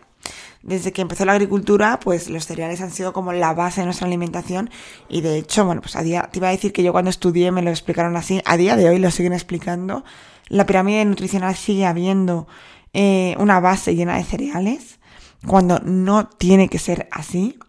desde 0.63 0.91
que 0.93 1.03
empezó 1.03 1.25
la 1.25 1.33
agricultura, 1.33 1.99
pues 1.99 2.27
los 2.27 2.47
cereales 2.47 2.81
han 2.81 2.89
sido 2.89 3.13
como 3.13 3.33
la 3.33 3.53
base 3.53 3.81
de 3.81 3.85
nuestra 3.85 4.07
alimentación 4.07 4.71
y 5.09 5.21
de 5.21 5.37
hecho, 5.37 5.63
bueno, 5.63 5.81
pues 5.81 5.95
a 5.95 6.01
día, 6.01 6.27
te 6.31 6.39
iba 6.39 6.47
a 6.47 6.51
decir 6.51 6.73
que 6.73 6.81
yo 6.81 6.91
cuando 6.91 7.11
estudié 7.11 7.51
me 7.51 7.61
lo 7.61 7.69
explicaron 7.69 8.15
así, 8.15 8.41
a 8.45 8.57
día 8.57 8.75
de 8.75 8.89
hoy 8.89 8.97
lo 8.97 9.11
siguen 9.11 9.33
explicando. 9.33 10.03
La 10.47 10.65
pirámide 10.65 11.05
nutricional 11.05 11.55
sigue 11.55 11.85
habiendo 11.85 12.47
eh, 12.93 13.35
una 13.37 13.59
base 13.59 13.93
llena 13.93 14.17
de 14.17 14.23
cereales, 14.23 14.99
cuando 15.45 15.79
no 15.81 16.25
tiene 16.29 16.67
que 16.67 16.79
ser 16.79 17.07
así. 17.11 17.59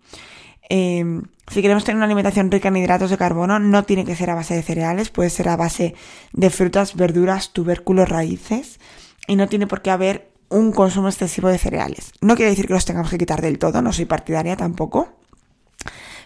Eh, 0.68 1.05
si 1.48 1.61
queremos 1.61 1.85
tener 1.85 1.96
una 1.96 2.07
alimentación 2.07 2.50
rica 2.50 2.68
en 2.68 2.77
hidratos 2.77 3.11
de 3.11 3.18
carbono, 3.18 3.59
no 3.59 3.85
tiene 3.85 4.05
que 4.05 4.16
ser 4.16 4.31
a 4.31 4.35
base 4.35 4.55
de 4.55 4.62
cereales, 4.62 5.11
puede 5.11 5.31
ser 5.31 5.48
a 5.48 5.57
base 5.57 5.94
de 6.33 6.50
frutas, 6.50 6.96
verduras, 6.96 7.53
tubérculos, 7.53 8.09
raíces, 8.09 8.81
y 9.27 9.37
no 9.37 9.48
tiene 9.48 9.66
por 9.66 9.83
qué 9.83 9.90
haber 9.90 10.31
un 10.48 10.72
consumo 10.72 11.09
excesivo 11.09 11.48
de 11.48 11.59
cereales. 11.59 12.12
No 12.20 12.35
quiere 12.37 12.50
decir 12.50 12.66
que 12.66 12.72
los 12.72 12.85
tengamos 12.85 13.11
que 13.11 13.18
quitar 13.18 13.42
del 13.42 13.59
todo, 13.59 13.83
no 13.83 13.92
soy 13.92 14.07
partidaria 14.07 14.57
tampoco, 14.57 15.12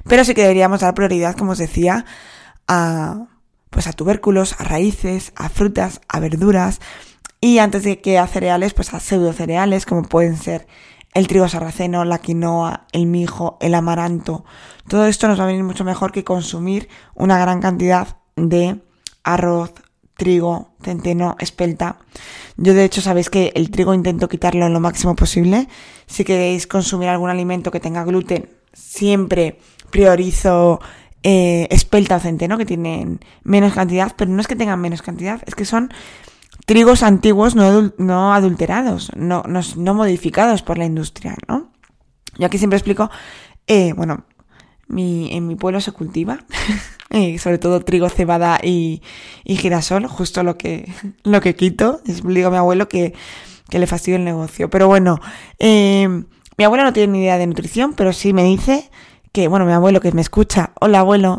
pero 0.07 0.25
sí 0.25 0.35
que 0.35 0.43
deberíamos 0.43 0.81
dar 0.81 0.95
prioridad, 0.95 1.37
como 1.37 1.53
os 1.53 1.59
decía, 1.59 2.05
a, 2.69 3.27
pues 3.71 3.89
a 3.89 3.93
tubérculos, 3.93 4.55
a 4.61 4.65
raíces, 4.65 5.33
a 5.35 5.49
frutas, 5.49 6.01
a 6.09 6.21
verduras, 6.21 6.81
y 7.41 7.59
antes 7.59 7.83
de 7.83 8.01
que 8.01 8.19
a 8.19 8.27
cereales, 8.27 8.75
pues 8.75 8.95
a 8.95 9.01
pseudo 9.01 9.33
cereales, 9.33 9.85
como 9.85 10.03
pueden 10.03 10.37
ser 10.37 10.67
el 11.19 11.27
trigo 11.27 11.49
sarraceno, 11.49 12.05
la 12.05 12.19
quinoa, 12.19 12.87
el 12.93 13.07
mijo, 13.07 13.59
el 13.61 13.75
amaranto. 13.75 14.45
Todo 14.87 15.07
esto 15.07 15.27
nos 15.27 15.39
va 15.39 15.45
a 15.45 15.49
venir 15.49 15.65
mucho 15.65 15.85
mejor 15.85 16.13
que 16.13 16.23
consumir 16.23 16.89
una 17.15 17.39
gran 17.39 17.61
cantidad 17.61 18.17
de 18.37 18.81
arroz, 19.25 19.73
trigo, 20.17 20.71
centeno, 20.81 21.37
espelta. 21.41 21.99
Yo 22.57 22.73
de 22.73 22.85
hecho 22.85 23.01
sabéis 23.01 23.31
que 23.31 23.53
el 23.57 23.71
trigo 23.71 23.95
intento 23.95 24.29
quitarlo 24.29 24.69
lo 24.69 24.79
máximo 24.79 25.17
posible. 25.17 25.67
Si 26.07 26.25
queréis 26.25 26.69
consumir 26.69 27.09
algún 27.09 27.31
alimento 27.31 27.73
que 27.73 27.81
tenga 27.81 28.05
gluten, 28.05 28.49
siempre 28.73 29.59
priorizo 29.91 30.81
eh, 31.25 31.67
espelta 31.71 32.17
o 32.17 32.21
centeno 32.21 32.59
que 32.59 32.67
tienen 32.67 33.19
menos 33.43 33.75
cantidad, 33.75 34.15
pero 34.17 34.31
no 34.31 34.41
es 34.41 34.47
que 34.47 34.55
tengan 34.55 34.81
menos 34.81 35.03
cantidad, 35.03 35.43
es 35.47 35.57
que 35.57 35.65
son 35.65 35.93
trigos 36.69 37.03
antiguos 37.03 37.57
no, 37.57 38.35
adulterados, 38.35 39.11
no, 39.17 39.43
no, 39.43 39.95
modificados 39.95 40.61
por 40.61 40.77
la 40.77 40.85
industria, 40.85 41.35
¿no? 41.49 41.73
Yo 42.37 42.45
aquí 42.45 42.59
siempre 42.59 42.77
explico, 42.77 43.11
eh, 43.67 43.95
bueno, 43.95 44.27
mi, 44.87 45.31
en 45.33 45.47
mi 45.47 45.57
pueblo 45.57 45.81
se 45.81 45.93
cultiva, 45.93 46.45
eh, 47.11 47.39
sobre 47.39 47.57
todo 47.57 47.81
trigo, 47.81 48.11
cebada 48.11 48.61
y, 48.63 49.01
girasol, 49.47 50.07
justo 50.09 50.43
lo 50.43 50.59
que, 50.59 50.93
lo 51.25 51.41
que 51.41 51.57
quito. 51.57 52.03
digo 52.05 52.49
a 52.49 52.51
mi 52.51 52.59
abuelo 52.59 52.87
que, 52.87 53.15
le 53.71 53.87
fastidio 53.87 54.19
el 54.19 54.25
negocio. 54.25 54.69
Pero 54.69 54.89
bueno, 54.89 55.21
eh, 55.59 56.07
mi 56.59 56.65
abuelo 56.65 56.85
no 56.85 56.93
tiene 56.93 57.15
ni 57.15 57.21
idea 57.21 57.39
de 57.39 57.47
nutrición, 57.47 57.95
pero 57.95 58.13
sí 58.13 58.35
me 58.35 58.45
dice 58.45 58.91
que, 59.33 59.49
bueno, 59.49 59.65
mi 59.65 59.73
abuelo 59.73 60.03
que 60.03 60.13
me 60.13 60.21
escucha, 60.21 60.73
hola 60.79 60.99
abuelo, 60.99 61.39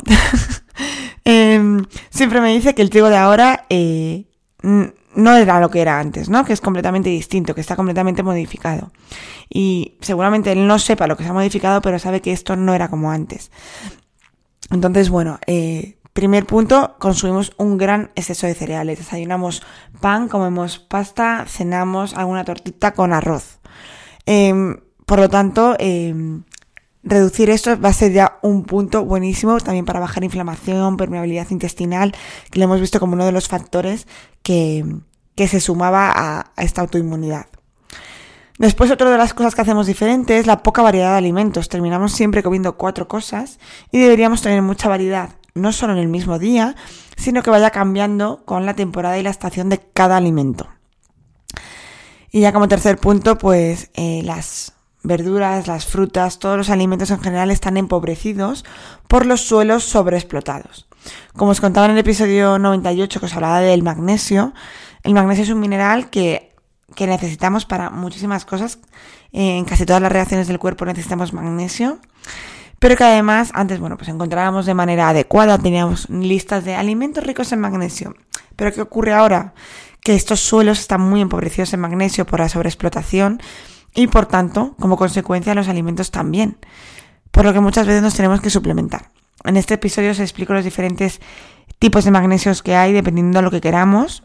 siempre 1.23 2.41
me 2.41 2.51
dice 2.51 2.73
que 2.73 2.81
el 2.81 2.89
trigo 2.89 3.09
de 3.09 3.17
ahora 3.17 3.67
no 5.19 5.35
era 5.35 5.59
lo 5.59 5.69
que 5.69 5.81
era 5.81 5.99
antes, 5.99 6.29
¿no? 6.29 6.45
Que 6.45 6.53
es 6.53 6.61
completamente 6.61 7.09
distinto, 7.09 7.53
que 7.55 7.61
está 7.61 7.75
completamente 7.75 8.23
modificado. 8.23 8.91
Y 9.49 9.97
seguramente 10.01 10.51
él 10.51 10.67
no 10.67 10.79
sepa 10.79 11.07
lo 11.07 11.17
que 11.17 11.23
se 11.23 11.29
ha 11.29 11.33
modificado, 11.33 11.81
pero 11.81 11.99
sabe 11.99 12.21
que 12.21 12.31
esto 12.31 12.55
no 12.55 12.73
era 12.73 12.87
como 12.87 13.11
antes. 13.11 13.51
Entonces, 14.71 15.09
bueno, 15.09 15.39
eh, 15.47 15.97
primer 16.13 16.45
punto, 16.45 16.95
consumimos 16.99 17.53
un 17.57 17.77
gran 17.77 18.11
exceso 18.15 18.45
de 18.45 18.53
cereales. 18.53 18.99
Desayunamos 18.99 19.63
pan, 20.01 20.27
comemos 20.27 20.79
pasta, 20.79 21.45
cenamos 21.47 22.13
alguna 22.13 22.43
tortita 22.43 22.93
con 22.93 23.13
arroz. 23.13 23.59
Em, 24.25 24.77
por 25.05 25.19
lo 25.19 25.29
tanto, 25.29 25.75
em, 25.79 26.43
reducir 27.03 27.49
esto 27.49 27.79
va 27.79 27.89
a 27.89 27.93
ser 27.93 28.11
ya 28.11 28.37
un 28.41 28.63
punto 28.63 29.05
buenísimo 29.05 29.57
también 29.59 29.85
para 29.85 29.99
bajar 29.99 30.23
inflamación, 30.23 30.97
permeabilidad 30.97 31.49
intestinal, 31.49 32.13
que 32.51 32.59
lo 32.59 32.65
hemos 32.65 32.81
visto 32.81 32.99
como 32.99 33.13
uno 33.13 33.25
de 33.25 33.31
los 33.31 33.47
factores 33.47 34.07
que, 34.43 34.85
que 35.39 35.47
se 35.47 35.61
sumaba 35.61 36.11
a, 36.13 36.51
esta 36.57 36.81
autoinmunidad. 36.81 37.45
Después, 38.57 38.91
otra 38.91 39.09
de 39.09 39.17
las 39.17 39.33
cosas 39.33 39.55
que 39.55 39.61
hacemos 39.61 39.87
diferente 39.87 40.37
es 40.37 40.47
la 40.47 40.63
poca 40.63 40.81
variedad 40.81 41.13
de 41.13 41.17
alimentos. 41.17 41.69
Terminamos 41.69 42.11
siempre 42.11 42.43
comiendo 42.43 42.75
cuatro 42.75 43.07
cosas 43.07 43.57
y 43.89 43.99
deberíamos 43.99 44.41
tener 44.41 44.61
mucha 44.61 44.89
variedad, 44.89 45.29
no 45.53 45.71
solo 45.71 45.93
en 45.93 45.99
el 45.99 46.09
mismo 46.09 46.39
día, 46.39 46.75
sino 47.15 47.41
que 47.41 47.51
vaya 47.51 47.69
cambiando 47.69 48.43
con 48.43 48.65
la 48.65 48.73
temporada 48.73 49.17
y 49.17 49.23
la 49.23 49.29
estación 49.29 49.69
de 49.69 49.79
cada 49.79 50.17
alimento. 50.17 50.67
Y 52.31 52.41
ya 52.41 52.51
como 52.51 52.67
tercer 52.67 52.97
punto, 52.97 53.37
pues 53.37 53.91
eh, 53.93 54.21
las 54.25 54.73
verduras, 55.03 55.67
las 55.67 55.85
frutas, 55.85 56.39
todos 56.39 56.57
los 56.57 56.69
alimentos 56.69 57.11
en 57.11 57.21
general 57.21 57.49
están 57.49 57.77
empobrecidos 57.77 58.65
por 59.07 59.25
los 59.25 59.39
suelos 59.39 59.85
sobreexplotados. 59.85 60.89
Como 61.31 61.51
os 61.51 61.61
contaba 61.61 61.85
en 61.85 61.93
el 61.93 61.99
episodio 61.99 62.59
98 62.59 63.21
que 63.21 63.25
os 63.25 63.33
hablaba 63.33 63.61
del 63.61 63.83
magnesio, 63.83 64.53
el 65.09 65.15
magnesio 65.15 65.43
es 65.43 65.49
un 65.49 65.59
mineral 65.59 66.09
que, 66.11 66.53
que 66.95 67.07
necesitamos 67.07 67.65
para 67.65 67.89
muchísimas 67.89 68.45
cosas. 68.45 68.79
En 69.31 69.65
casi 69.65 69.85
todas 69.85 70.01
las 70.01 70.11
reacciones 70.11 70.47
del 70.47 70.59
cuerpo 70.59 70.85
necesitamos 70.85 71.33
magnesio. 71.33 71.99
Pero 72.77 72.95
que 72.95 73.03
además, 73.03 73.51
antes, 73.55 73.79
bueno, 73.79 73.97
pues 73.97 74.07
encontrábamos 74.09 74.65
de 74.65 74.73
manera 74.73 75.09
adecuada, 75.09 75.57
teníamos 75.57 76.09
listas 76.09 76.63
de 76.63 76.75
alimentos 76.75 77.23
ricos 77.23 77.51
en 77.51 77.59
magnesio. 77.59 78.15
Pero 78.55 78.71
¿qué 78.71 78.81
ocurre 78.81 79.13
ahora? 79.13 79.53
Que 80.01 80.15
estos 80.15 80.39
suelos 80.39 80.79
están 80.79 81.01
muy 81.01 81.21
empobrecidos 81.21 81.73
en 81.73 81.81
magnesio 81.81 82.25
por 82.25 82.39
la 82.39 82.47
sobreexplotación 82.47 83.41
y 83.95 84.07
por 84.07 84.27
tanto, 84.27 84.75
como 84.79 84.95
consecuencia, 84.95 85.55
los 85.55 85.67
alimentos 85.67 86.11
también. 86.11 86.57
Por 87.31 87.45
lo 87.45 87.53
que 87.53 87.59
muchas 87.59 87.87
veces 87.87 88.03
nos 88.03 88.13
tenemos 88.13 88.41
que 88.41 88.49
suplementar. 88.49 89.09
En 89.43 89.57
este 89.57 89.73
episodio 89.73 90.11
os 90.11 90.19
explico 90.19 90.53
los 90.53 90.63
diferentes 90.63 91.19
tipos 91.79 92.05
de 92.05 92.11
magnesios 92.11 92.61
que 92.61 92.75
hay 92.75 92.93
dependiendo 92.93 93.39
de 93.39 93.43
lo 93.43 93.51
que 93.51 93.61
queramos 93.61 94.23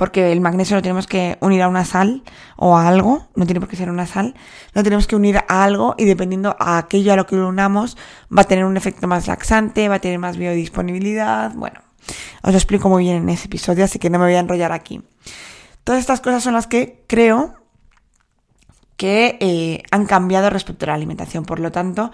porque 0.00 0.32
el 0.32 0.40
magnesio 0.40 0.76
lo 0.76 0.80
tenemos 0.80 1.06
que 1.06 1.36
unir 1.42 1.60
a 1.60 1.68
una 1.68 1.84
sal 1.84 2.22
o 2.56 2.74
a 2.74 2.88
algo, 2.88 3.28
no 3.34 3.44
tiene 3.44 3.60
por 3.60 3.68
qué 3.68 3.76
ser 3.76 3.90
una 3.90 4.06
sal, 4.06 4.34
lo 4.72 4.82
tenemos 4.82 5.06
que 5.06 5.14
unir 5.14 5.36
a 5.36 5.62
algo 5.62 5.94
y 5.98 6.06
dependiendo 6.06 6.56
a 6.58 6.78
aquello 6.78 7.12
a 7.12 7.16
lo 7.16 7.26
que 7.26 7.36
lo 7.36 7.46
unamos 7.46 7.98
va 8.34 8.40
a 8.40 8.44
tener 8.46 8.64
un 8.64 8.78
efecto 8.78 9.06
más 9.06 9.26
laxante, 9.26 9.90
va 9.90 9.96
a 9.96 9.98
tener 9.98 10.18
más 10.18 10.38
biodisponibilidad, 10.38 11.52
bueno, 11.52 11.82
os 12.40 12.50
lo 12.50 12.56
explico 12.56 12.88
muy 12.88 13.04
bien 13.04 13.16
en 13.16 13.28
ese 13.28 13.48
episodio, 13.48 13.84
así 13.84 13.98
que 13.98 14.08
no 14.08 14.18
me 14.18 14.24
voy 14.24 14.36
a 14.36 14.38
enrollar 14.38 14.72
aquí. 14.72 15.02
Todas 15.84 16.00
estas 16.00 16.22
cosas 16.22 16.42
son 16.42 16.54
las 16.54 16.66
que 16.66 17.04
creo 17.06 17.56
que 18.96 19.36
eh, 19.38 19.82
han 19.90 20.06
cambiado 20.06 20.48
respecto 20.48 20.86
a 20.86 20.88
la 20.88 20.94
alimentación, 20.94 21.44
por 21.44 21.60
lo 21.60 21.72
tanto, 21.72 22.10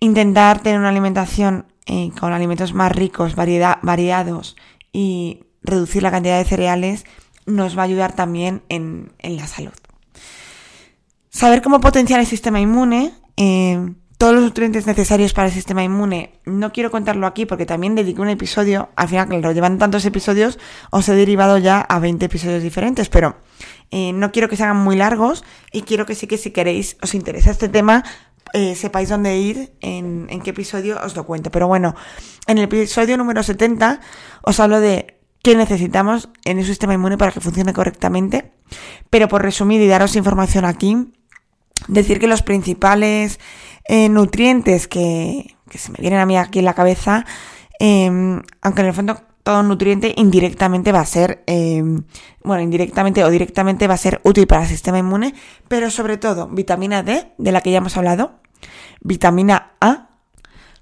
intentar 0.00 0.62
tener 0.62 0.78
una 0.78 0.88
alimentación 0.88 1.66
eh, 1.84 2.12
con 2.18 2.32
alimentos 2.32 2.72
más 2.72 2.92
ricos, 2.92 3.34
variados 3.34 4.56
y 4.90 5.49
reducir 5.62 6.02
la 6.02 6.10
cantidad 6.10 6.38
de 6.38 6.44
cereales 6.44 7.04
nos 7.46 7.76
va 7.76 7.82
a 7.82 7.84
ayudar 7.86 8.14
también 8.14 8.62
en, 8.68 9.12
la 9.22 9.46
salud. 9.46 9.72
Saber 11.30 11.62
cómo 11.62 11.80
potenciar 11.80 12.20
el 12.20 12.26
sistema 12.26 12.60
inmune, 12.60 13.12
eh, 13.36 13.94
todos 14.18 14.34
los 14.34 14.42
nutrientes 14.42 14.86
necesarios 14.86 15.32
para 15.32 15.48
el 15.48 15.54
sistema 15.54 15.82
inmune, 15.82 16.38
no 16.44 16.72
quiero 16.72 16.90
contarlo 16.90 17.26
aquí 17.26 17.46
porque 17.46 17.64
también 17.64 17.94
dediqué 17.94 18.20
un 18.20 18.28
episodio, 18.28 18.90
al 18.96 19.08
final, 19.08 19.28
claro, 19.28 19.52
llevan 19.52 19.78
tantos 19.78 20.04
episodios, 20.04 20.58
os 20.90 21.08
he 21.08 21.14
derivado 21.14 21.56
ya 21.56 21.80
a 21.80 21.98
20 21.98 22.26
episodios 22.26 22.62
diferentes, 22.62 23.08
pero 23.08 23.36
eh, 23.90 24.12
no 24.12 24.30
quiero 24.30 24.48
que 24.48 24.56
se 24.56 24.64
hagan 24.64 24.76
muy 24.76 24.96
largos 24.96 25.42
y 25.72 25.82
quiero 25.82 26.04
que 26.04 26.14
sí 26.14 26.26
que 26.26 26.36
si 26.36 26.50
queréis, 26.50 26.98
os 27.00 27.14
interesa 27.14 27.50
este 27.50 27.68
tema, 27.68 28.04
eh, 28.52 28.74
sepáis 28.74 29.08
dónde 29.08 29.38
ir, 29.38 29.72
en, 29.80 30.26
en 30.28 30.42
qué 30.42 30.50
episodio 30.50 31.00
os 31.02 31.16
lo 31.16 31.24
cuento. 31.24 31.50
Pero 31.50 31.68
bueno, 31.68 31.94
en 32.46 32.58
el 32.58 32.64
episodio 32.64 33.16
número 33.16 33.42
70 33.42 34.00
os 34.42 34.60
hablo 34.60 34.80
de 34.80 35.19
que 35.42 35.56
necesitamos 35.56 36.28
en 36.44 36.58
el 36.58 36.66
sistema 36.66 36.94
inmune 36.94 37.18
para 37.18 37.32
que 37.32 37.40
funcione 37.40 37.72
correctamente. 37.72 38.52
Pero 39.08 39.28
por 39.28 39.42
resumir 39.42 39.80
y 39.80 39.88
daros 39.88 40.16
información 40.16 40.64
aquí, 40.64 41.12
decir 41.88 42.20
que 42.20 42.26
los 42.26 42.42
principales 42.42 43.40
eh, 43.88 44.08
nutrientes 44.08 44.86
que, 44.86 45.56
se 45.70 45.90
me 45.90 45.98
vienen 45.98 46.20
a 46.20 46.26
mí 46.26 46.36
aquí 46.36 46.58
en 46.58 46.64
la 46.64 46.74
cabeza, 46.74 47.24
em, 47.78 48.42
aunque 48.62 48.82
en 48.82 48.88
el 48.88 48.94
fondo 48.94 49.20
todo 49.42 49.62
nutriente 49.62 50.14
indirectamente 50.16 50.92
va 50.92 51.00
a 51.00 51.06
ser, 51.06 51.42
em, 51.46 52.04
bueno, 52.44 52.62
indirectamente 52.62 53.24
o 53.24 53.30
directamente 53.30 53.88
va 53.88 53.94
a 53.94 53.96
ser 53.96 54.20
útil 54.22 54.46
para 54.46 54.62
el 54.62 54.68
sistema 54.68 54.98
inmune, 54.98 55.34
pero 55.66 55.90
sobre 55.90 56.18
todo 56.18 56.46
vitamina 56.48 57.02
D, 57.02 57.32
de 57.38 57.52
la 57.52 57.62
que 57.62 57.70
ya 57.70 57.78
hemos 57.78 57.96
hablado, 57.96 58.40
vitamina 59.00 59.72
A, 59.80 60.09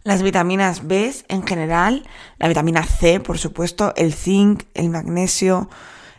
las 0.05 0.23
vitaminas 0.23 0.87
B 0.87 1.13
en 1.29 1.47
general, 1.47 2.07
la 2.39 2.49
vitamina 2.49 2.83
C, 2.83 3.21
por 3.21 3.39
supuesto, 3.39 3.93
el 3.97 4.15
zinc, 4.15 4.65
el 4.75 4.91
magnesio, 4.91 5.69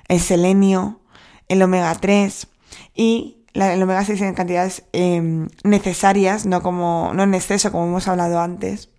el 0.08 0.20
selenio, 0.20 1.00
el 1.48 1.62
omega 1.62 1.94
3 1.96 2.48
y 2.96 3.38
el 3.54 3.82
omega 3.82 4.06
6 4.06 4.22
en 4.22 4.34
cantidades 4.36 4.84
em, 4.94 5.48
necesarias, 5.63 6.46
no, 6.46 6.62
como, 6.62 7.12
no 7.13 7.24
en 7.24 7.34
exceso 7.34 7.72
como 7.72 7.86
hemos 7.86 8.08
hablado 8.08 8.39
antes. 8.39 8.89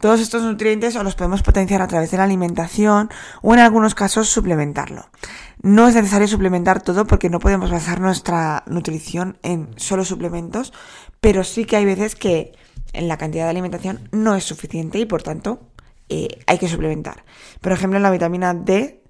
Todos 0.00 0.20
estos 0.20 0.42
nutrientes 0.42 0.94
o 0.94 1.02
los 1.02 1.16
podemos 1.16 1.42
potenciar 1.42 1.82
a 1.82 1.88
través 1.88 2.12
de 2.12 2.18
la 2.18 2.22
alimentación 2.22 3.10
o 3.42 3.54
en 3.54 3.60
algunos 3.60 3.96
casos 3.96 4.28
suplementarlo. 4.28 5.08
No 5.60 5.88
es 5.88 5.96
necesario 5.96 6.28
suplementar 6.28 6.80
todo 6.80 7.04
porque 7.04 7.28
no 7.28 7.40
podemos 7.40 7.72
basar 7.72 7.98
nuestra 7.98 8.62
nutrición 8.66 9.38
en 9.42 9.70
solo 9.76 10.04
suplementos, 10.04 10.72
pero 11.20 11.42
sí 11.42 11.64
que 11.64 11.74
hay 11.74 11.84
veces 11.84 12.14
que 12.14 12.52
la 12.94 13.16
cantidad 13.16 13.44
de 13.44 13.50
alimentación 13.50 14.08
no 14.12 14.34
es 14.34 14.44
suficiente 14.44 14.98
y 14.98 15.06
por 15.06 15.22
tanto 15.22 15.60
eh, 16.08 16.40
hay 16.46 16.58
que 16.58 16.68
suplementar. 16.68 17.24
Por 17.60 17.72
ejemplo, 17.72 17.98
la 17.98 18.10
vitamina 18.10 18.54
D 18.54 19.02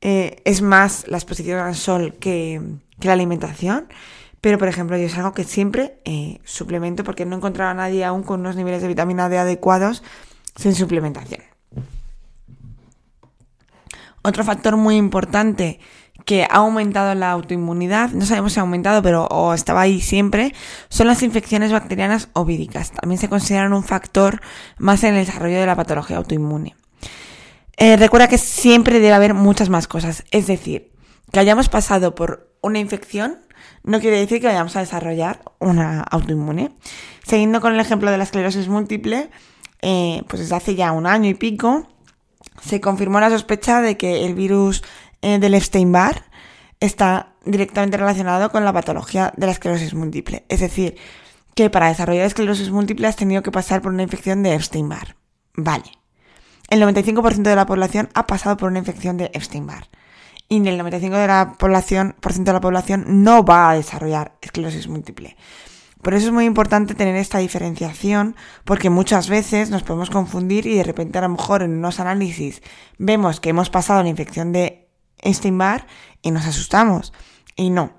eh, 0.00 0.42
es 0.44 0.60
más 0.60 1.06
la 1.06 1.16
exposición 1.16 1.60
al 1.60 1.76
sol 1.76 2.14
que, 2.14 2.60
la 3.00 3.12
alimentación. 3.12 3.88
Pero, 4.40 4.58
por 4.58 4.66
ejemplo, 4.66 4.96
yo 4.96 5.04
es 5.04 5.16
algo 5.16 5.32
que 5.32 5.44
siempre 5.44 6.00
eh, 6.04 6.40
suplemento 6.42 7.04
porque 7.04 7.24
no 7.24 7.36
he 7.36 7.38
encontrado 7.38 7.70
a 7.70 7.74
nadie 7.74 8.04
aún 8.04 8.24
con 8.24 8.40
unos 8.40 8.56
niveles 8.56 8.82
de 8.82 8.88
vitamina 8.88 9.28
D 9.28 9.38
adecuados 9.38 10.02
sin 10.56 10.74
suplementación. 10.74 11.42
Otro 14.22 14.44
factor 14.44 14.76
muy 14.76 14.96
importante 14.96 15.80
que 16.24 16.44
ha 16.44 16.56
aumentado 16.56 17.14
la 17.14 17.30
autoinmunidad, 17.30 18.10
no 18.10 18.24
sabemos 18.24 18.52
si 18.52 18.60
ha 18.60 18.62
aumentado, 18.62 19.02
pero 19.02 19.26
o 19.26 19.54
estaba 19.54 19.80
ahí 19.82 20.00
siempre, 20.00 20.54
son 20.88 21.06
las 21.06 21.22
infecciones 21.22 21.72
bacterianas 21.72 22.28
o 22.32 22.44
víricas. 22.44 22.92
También 22.92 23.18
se 23.18 23.28
consideran 23.28 23.72
un 23.72 23.84
factor 23.84 24.40
más 24.78 25.04
en 25.04 25.14
el 25.14 25.26
desarrollo 25.26 25.58
de 25.58 25.66
la 25.66 25.76
patología 25.76 26.16
autoinmune. 26.16 26.74
Eh, 27.76 27.96
recuerda 27.96 28.28
que 28.28 28.38
siempre 28.38 29.00
debe 29.00 29.12
haber 29.12 29.34
muchas 29.34 29.68
más 29.68 29.88
cosas, 29.88 30.24
es 30.30 30.46
decir, 30.46 30.92
que 31.32 31.40
hayamos 31.40 31.68
pasado 31.68 32.14
por 32.14 32.52
una 32.60 32.78
infección 32.78 33.38
no 33.84 34.00
quiere 34.00 34.18
decir 34.18 34.40
que 34.40 34.46
vayamos 34.46 34.76
a 34.76 34.80
desarrollar 34.80 35.40
una 35.58 36.02
autoinmune. 36.02 36.72
Siguiendo 37.26 37.60
con 37.60 37.74
el 37.74 37.80
ejemplo 37.80 38.10
de 38.10 38.18
la 38.18 38.24
esclerosis 38.24 38.68
múltiple, 38.68 39.30
eh, 39.80 40.22
pues 40.28 40.40
desde 40.40 40.54
hace 40.54 40.74
ya 40.74 40.92
un 40.92 41.06
año 41.06 41.28
y 41.28 41.34
pico, 41.34 41.88
se 42.60 42.80
confirmó 42.80 43.18
la 43.20 43.30
sospecha 43.30 43.80
de 43.80 43.96
que 43.96 44.24
el 44.24 44.34
virus 44.34 44.82
eh, 45.22 45.38
del 45.38 45.54
Epstein-Barr 45.54 46.24
está 46.80 47.34
directamente 47.44 47.96
relacionado 47.96 48.50
con 48.50 48.64
la 48.64 48.72
patología 48.72 49.32
de 49.36 49.46
la 49.46 49.52
esclerosis 49.52 49.94
múltiple. 49.94 50.44
Es 50.48 50.60
decir, 50.60 50.96
que 51.54 51.70
para 51.70 51.88
desarrollar 51.88 52.26
esclerosis 52.26 52.70
múltiple 52.70 53.06
has 53.06 53.16
tenido 53.16 53.42
que 53.42 53.50
pasar 53.50 53.82
por 53.82 53.92
una 53.92 54.02
infección 54.02 54.42
de 54.42 54.54
Epstein-Barr. 54.54 55.16
Vale. 55.54 55.84
El 56.68 56.82
95% 56.82 57.42
de 57.42 57.56
la 57.56 57.66
población 57.66 58.08
ha 58.14 58.26
pasado 58.26 58.56
por 58.56 58.70
una 58.70 58.78
infección 58.78 59.16
de 59.16 59.30
Epstein-Barr. 59.34 59.88
Y 60.48 60.56
el 60.56 60.80
95% 60.80 61.10
de 61.10 61.26
la 61.26 61.54
población, 61.58 62.16
por 62.20 62.32
ciento 62.32 62.50
de 62.50 62.54
la 62.54 62.60
población 62.60 63.04
no 63.22 63.44
va 63.44 63.70
a 63.70 63.74
desarrollar 63.74 64.36
esclerosis 64.42 64.88
múltiple. 64.88 65.36
Por 66.02 66.14
eso 66.14 66.26
es 66.26 66.32
muy 66.32 66.46
importante 66.46 66.94
tener 66.94 67.14
esta 67.14 67.38
diferenciación, 67.38 68.34
porque 68.64 68.90
muchas 68.90 69.28
veces 69.28 69.70
nos 69.70 69.84
podemos 69.84 70.10
confundir 70.10 70.66
y 70.66 70.74
de 70.74 70.82
repente 70.82 71.18
a 71.18 71.22
lo 71.22 71.28
mejor 71.28 71.62
en 71.62 71.78
unos 71.78 72.00
análisis 72.00 72.60
vemos 72.98 73.38
que 73.38 73.50
hemos 73.50 73.70
pasado 73.70 74.02
la 74.02 74.08
infección 74.08 74.52
de 74.52 74.81
Epstein-Barr 75.22 75.86
y 76.20 76.30
nos 76.30 76.46
asustamos. 76.46 77.12
Y 77.56 77.70
no. 77.70 77.92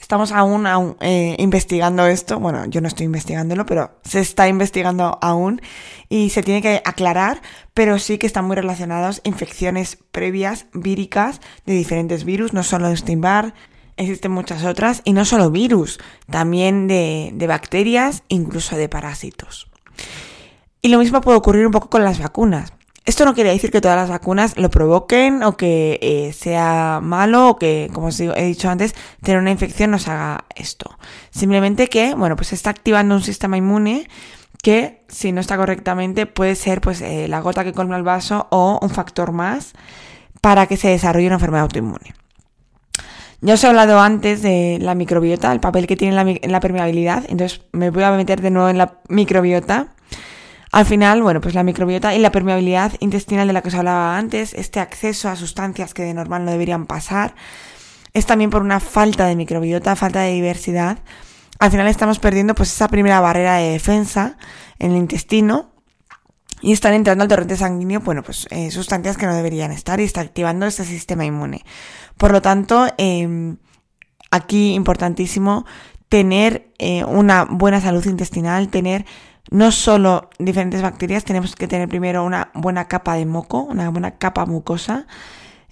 Estamos 0.00 0.32
aún, 0.32 0.96
eh, 1.00 1.36
investigando 1.38 2.06
esto. 2.06 2.40
Bueno, 2.40 2.64
yo 2.64 2.80
no 2.80 2.88
estoy 2.88 3.04
investigándolo, 3.04 3.66
pero 3.66 3.98
se 4.04 4.20
está 4.20 4.48
investigando 4.48 5.18
aún 5.20 5.60
y 6.08 6.30
se 6.30 6.42
tiene 6.42 6.62
que 6.62 6.80
aclarar, 6.84 7.42
pero 7.74 7.98
sí 7.98 8.16
que 8.16 8.26
están 8.26 8.46
muy 8.46 8.56
relacionados 8.56 9.20
infecciones 9.24 9.98
previas 10.10 10.64
víricas 10.72 11.42
de 11.66 11.74
diferentes 11.74 12.24
virus, 12.24 12.54
no 12.54 12.62
solo 12.62 12.88
Epstein-Barr, 12.88 13.52
existen 13.98 14.32
muchas 14.32 14.64
otras, 14.64 15.02
y 15.04 15.12
no 15.12 15.26
solo 15.26 15.50
virus, 15.50 15.98
también 16.30 16.86
de, 16.88 17.46
bacterias, 17.46 18.22
incluso 18.28 18.76
de 18.76 18.88
parásitos. 18.88 19.68
Y 20.80 20.88
lo 20.88 21.00
mismo 21.00 21.20
puede 21.20 21.36
ocurrir 21.36 21.66
un 21.66 21.72
poco 21.72 21.90
con 21.90 22.04
las 22.04 22.18
vacunas. 22.18 22.72
Esto 23.08 23.24
no 23.24 23.32
quiere 23.32 23.48
decir 23.48 23.70
que 23.70 23.80
todas 23.80 23.96
las 23.96 24.10
vacunas 24.10 24.58
lo 24.58 24.68
provoquen 24.68 25.42
o 25.42 25.56
que 25.56 25.98
eh, 26.02 26.34
sea 26.34 27.00
malo 27.02 27.48
o 27.48 27.56
que, 27.56 27.88
como 27.94 28.08
os 28.08 28.20
he 28.20 28.44
dicho 28.44 28.68
antes, 28.68 28.94
tener 29.22 29.40
una 29.40 29.50
infección 29.50 29.90
nos 29.90 30.08
haga 30.08 30.44
esto. 30.54 30.98
Simplemente 31.30 31.86
que, 31.86 32.14
bueno, 32.14 32.36
pues 32.36 32.52
está 32.52 32.68
activando 32.68 33.14
un 33.14 33.22
sistema 33.22 33.56
inmune 33.56 34.06
que, 34.62 35.06
si 35.08 35.32
no 35.32 35.40
está 35.40 35.56
correctamente, 35.56 36.26
puede 36.26 36.54
ser 36.54 36.82
pues 36.82 37.00
eh, 37.00 37.28
la 37.28 37.40
gota 37.40 37.64
que 37.64 37.72
colma 37.72 37.96
el 37.96 38.02
vaso 38.02 38.46
o 38.50 38.78
un 38.82 38.90
factor 38.90 39.32
más 39.32 39.72
para 40.42 40.66
que 40.66 40.76
se 40.76 40.88
desarrolle 40.88 41.28
una 41.28 41.36
enfermedad 41.36 41.62
autoinmune. 41.62 42.12
Ya 43.40 43.54
os 43.54 43.64
he 43.64 43.68
hablado 43.68 44.00
antes 44.00 44.42
de 44.42 44.76
la 44.82 44.94
microbiota, 44.94 45.50
el 45.50 45.60
papel 45.60 45.86
que 45.86 45.96
tiene 45.96 46.14
en 46.42 46.52
la, 46.52 46.60
permeabilidad, 46.60 47.24
entonces 47.26 47.62
me 47.72 47.88
voy 47.88 48.02
a 48.02 48.12
meter 48.12 48.42
de 48.42 48.50
nuevo 48.50 48.68
en 48.68 48.76
la 48.76 48.98
microbiota. 49.08 49.94
Al 50.70 50.84
final, 50.84 51.22
bueno, 51.22 51.40
pues 51.40 51.54
la 51.54 51.62
microbiota 51.62 52.14
y 52.14 52.18
la 52.18 52.30
permeabilidad 52.30 52.92
intestinal 53.00 53.46
de 53.46 53.52
la 53.52 53.62
que 53.62 53.68
os 53.68 53.74
hablaba 53.74 54.16
antes, 54.18 54.52
este 54.54 54.80
acceso 54.80 55.28
a 55.28 55.36
sustancias 55.36 55.94
que 55.94 56.02
de 56.02 56.14
normal 56.14 56.44
no 56.44 56.50
deberían 56.50 56.86
pasar, 56.86 57.34
es 58.12 58.26
también 58.26 58.50
por 58.50 58.62
una 58.62 58.80
falta 58.80 59.26
de 59.26 59.36
microbiota, 59.36 59.96
falta 59.96 60.20
de 60.20 60.32
diversidad. 60.32 60.98
Al 61.58 61.70
final 61.70 61.88
estamos 61.88 62.18
perdiendo 62.18 62.54
pues 62.54 62.72
esa 62.72 62.88
primera 62.88 63.20
barrera 63.20 63.56
de 63.56 63.70
defensa 63.70 64.36
en 64.78 64.92
el 64.92 64.98
intestino 64.98 65.72
y 66.60 66.72
están 66.72 66.94
entrando 66.94 67.22
al 67.22 67.28
torrente 67.28 67.56
sanguíneo, 67.56 68.00
bueno, 68.00 68.22
pues 68.22 68.46
eh, 68.50 68.70
sustancias 68.70 69.16
que 69.16 69.26
no 69.26 69.34
deberían 69.34 69.70
estar 69.70 70.00
y 70.00 70.04
está 70.04 70.20
activando 70.20 70.66
ese 70.66 70.84
sistema 70.84 71.24
inmune. 71.24 71.64
Por 72.16 72.32
lo 72.32 72.42
tanto, 72.42 72.86
eh, 72.98 73.56
aquí 74.30 74.74
importantísimo 74.74 75.64
tener 76.08 76.72
eh, 76.78 77.04
una 77.04 77.44
buena 77.44 77.80
salud 77.80 78.04
intestinal, 78.06 78.68
tener 78.68 79.04
no 79.50 79.72
solo 79.72 80.28
diferentes 80.38 80.82
bacterias, 80.82 81.24
tenemos 81.24 81.56
que 81.56 81.68
tener 81.68 81.88
primero 81.88 82.24
una 82.24 82.50
buena 82.54 82.86
capa 82.86 83.14
de 83.14 83.26
moco, 83.26 83.62
una 83.62 83.88
buena 83.90 84.12
capa 84.12 84.46
mucosa. 84.46 85.06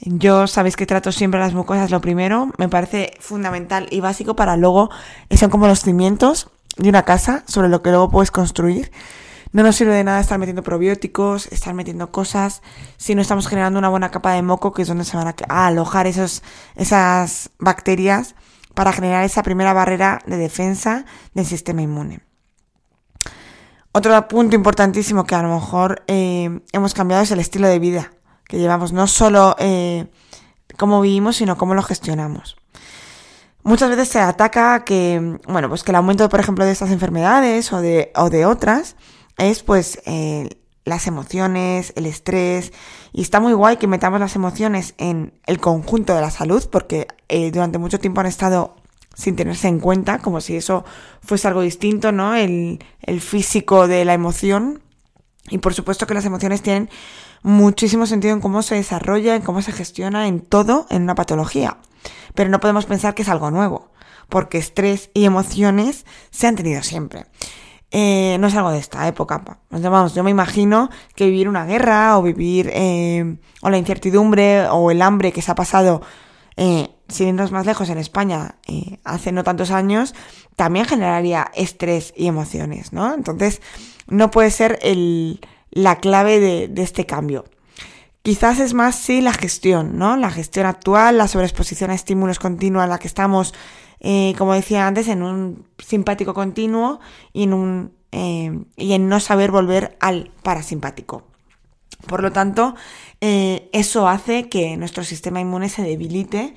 Yo 0.01 0.47
sabéis 0.47 0.77
que 0.77 0.87
trato 0.87 1.13
siempre 1.13 1.41
las 1.41 1.55
mucosas 1.55 1.91
lo 1.91 2.01
primero, 2.01 2.51
me 2.59 2.69
parece 2.69 3.13
fundamental 3.21 3.87
y 3.91 4.01
básico 4.01 4.37
para 4.37 4.57
luego, 4.57 4.91
son 5.31 5.51
como 5.51 5.67
los 5.67 5.81
cimientos 5.81 6.51
de 6.77 6.89
una 6.89 7.05
casa 7.05 7.45
sobre 7.47 7.69
lo 7.69 7.83
que 7.83 7.91
luego 7.91 8.11
puedes 8.11 8.31
construir. 8.31 8.91
No 9.53 9.63
nos 9.63 9.77
sirve 9.77 9.95
de 9.95 10.05
nada 10.05 10.21
estar 10.21 10.39
metiendo 10.39 10.63
probióticos, 10.63 11.47
estar 11.47 11.73
metiendo 11.73 12.11
cosas, 12.11 12.63
si 12.99 13.15
no 13.15 13.23
estamos 13.23 13.47
generando 13.47 13.79
una 13.79 13.89
buena 13.89 14.11
capa 14.11 14.33
de 14.33 14.43
moco, 14.43 14.73
que 14.73 14.83
es 14.83 14.89
donde 14.89 15.05
se 15.05 15.17
van 15.17 15.29
a, 15.29 15.67
alojar 15.67 16.07
esos, 16.07 16.43
esas 16.75 17.51
bacterias 17.59 18.35
para 18.75 18.93
generar 18.93 19.25
esa 19.25 19.43
primera 19.43 19.73
barrera 19.73 20.21
de 20.27 20.37
defensa 20.37 21.07
del 21.33 21.47
sistema 21.47 21.81
inmune. 21.81 22.26
Otro 23.97 24.29
punto 24.29 24.55
importantísimo 24.55 25.25
que 25.25 25.35
a 25.35 25.43
lo 25.43 25.55
mejor 25.55 26.03
eh, 26.07 26.61
hemos 26.73 26.93
cambiado 26.93 27.23
es 27.23 27.31
el 27.31 27.41
estilo 27.41 27.67
de 27.67 27.79
vida 27.79 28.13
que 28.47 28.59
llevamos, 28.59 28.93
no 28.93 29.07
solo 29.07 29.57
eh, 29.59 30.05
cómo 30.77 31.01
vivimos, 31.01 31.37
sino 31.37 31.57
cómo 31.57 31.75
lo 31.75 31.83
gestionamos. 31.83 32.59
Muchas 33.63 33.89
veces 33.89 34.11
se 34.11 34.21
ataca 34.21 34.85
que, 34.85 35.39
bueno, 35.49 35.71
pues 35.71 35.83
que 35.83 35.93
el 35.93 35.97
aumento, 35.97 36.29
por 36.29 36.41
ejemplo, 36.41 36.67
de 36.67 36.73
estas 36.73 36.91
enfermedades 36.91 37.73
o 37.73 37.81
de, 37.81 38.45
otras 38.47 38.97
es 39.39 39.63
pues 39.63 40.03
eh, 40.05 40.51
las 40.85 41.07
emociones, 41.07 41.95
el 41.97 42.05
estrés, 42.05 42.75
y 43.15 43.23
está 43.23 43.41
muy 43.41 43.55
guay 43.55 43.79
que 43.79 43.87
metamos 43.87 44.21
las 44.21 44.37
emociones 44.37 44.93
en 44.99 45.33
el 45.47 45.59
conjunto 45.59 46.15
de 46.15 46.21
la 46.21 46.31
salud, 46.31 46.63
porque 46.71 47.09
durante 47.51 47.79
mucho 47.79 47.99
tiempo 47.99 48.21
han 48.21 48.27
estado 48.27 48.77
sin 49.17 49.35
tenerse 49.35 49.67
en 49.67 49.81
cuenta, 49.81 50.19
como 50.19 50.41
si 50.41 50.57
eso 50.57 50.85
fuese 51.23 51.49
algo 51.49 51.63
distinto, 51.63 52.13
¿no? 52.13 52.35
El, 52.35 52.85
el 53.01 53.21
físico 53.21 53.89
de 53.89 54.05
la 54.05 54.15
emoción. 54.15 54.83
Y 55.49 55.59
por 55.59 55.75
supuesto 55.75 56.07
que 56.07 56.15
las 56.15 56.25
emociones 56.25 56.61
tienen 56.63 56.91
muchísimo 57.43 58.07
sentido 58.07 58.35
en 58.35 58.41
cómo 58.41 58.63
se 58.63 58.75
desarrolla, 58.75 59.35
en 59.35 59.43
cómo 59.43 59.63
se 59.63 59.73
gestiona, 59.73 60.29
en 60.29 60.41
todo, 60.41 60.87
en 60.91 61.03
una 61.03 61.15
patología. 61.15 61.79
Pero 62.35 62.51
no 62.51 62.61
podemos 62.61 62.85
pensar 62.85 63.15
que 63.15 63.23
es 63.23 63.29
algo 63.29 63.51
nuevo, 63.51 63.91
porque 64.29 64.59
estrés 64.59 65.11
y 65.15 65.25
emociones 65.25 66.05
se 66.31 66.47
han 66.47 66.57
tenido 66.57 66.83
siempre. 66.83 67.27
Eh, 67.93 68.37
no 68.41 68.49
es 68.49 68.55
algo 68.55 68.73
de 68.73 68.79
esta 68.79 69.07
época. 69.09 69.43
Yo 69.71 70.25
me 70.25 70.31
imagino 70.31 70.91
que 71.15 71.27
vivir 71.27 71.49
una 71.49 71.65
guerra 71.65 72.19
o 72.19 72.23
vivir 72.23 72.71
eh, 72.75 73.39
o 73.63 73.71
la 73.71 73.79
incertidumbre 73.79 74.67
o 74.69 74.91
el 74.91 75.01
hambre 75.01 75.33
que 75.33 75.41
se 75.41 75.53
ha 75.53 75.55
pasado, 75.55 76.03
eh, 76.57 76.91
sin 77.09 77.29
irnos 77.29 77.53
más 77.53 77.67
lejos, 77.67 77.89
en 77.89 77.99
España 77.99 78.57
eh, 78.67 78.99
hace 79.05 79.33
no 79.33 79.45
tantos 79.45 79.71
años, 79.71 80.15
también 80.57 80.87
generaría 80.87 81.51
estrés 81.55 82.13
y 82.17 82.27
emociones, 82.27 82.93
¿no? 82.93 83.15
Entonces, 83.15 83.61
no 84.09 84.31
puede 84.31 84.51
ser 84.51 84.79
la 85.71 85.97
clave 85.97 86.41
de, 86.41 86.83
este 86.83 87.07
cambio. 87.07 87.45
Quizás 88.23 88.59
es 88.59 88.75
más, 88.75 88.97
sí, 88.97 89.21
la 89.21 89.33
gestión, 89.33 89.99
¿no? 89.99 90.17
La 90.17 90.31
gestión 90.31 90.67
actual, 90.67 91.19
la 91.19 91.29
sobreexposición 91.29 91.91
a 91.91 91.95
estímulos 91.95 92.39
continua 92.39 92.85
en 92.85 92.91
la 92.91 92.99
que 92.99 93.07
estamos 93.07 93.55
eh, 94.01 94.35
como 94.37 94.55
decía 94.55 94.87
antes, 94.87 95.09
en 95.09 95.23
un 95.23 95.67
simpático 95.79 96.35
continuo 96.35 97.01
y 97.33 97.45
en, 97.45 97.55
un, 97.55 97.93
eh, 98.13 98.53
y 98.77 98.93
en 98.93 99.09
no 99.09 99.21
saber 99.21 99.51
volver 99.51 99.97
al 100.01 100.31
parasimpático. 100.43 101.25
Por 102.07 102.23
lo 102.23 102.31
tanto, 102.31 102.75
eh, 103.21 103.71
eso 103.73 104.09
hace 104.09 104.49
que 104.49 104.77
nuestro 104.77 105.03
sistema 105.03 105.41
inmune 105.41 105.69
se 105.69 105.83
debilite 105.83 106.55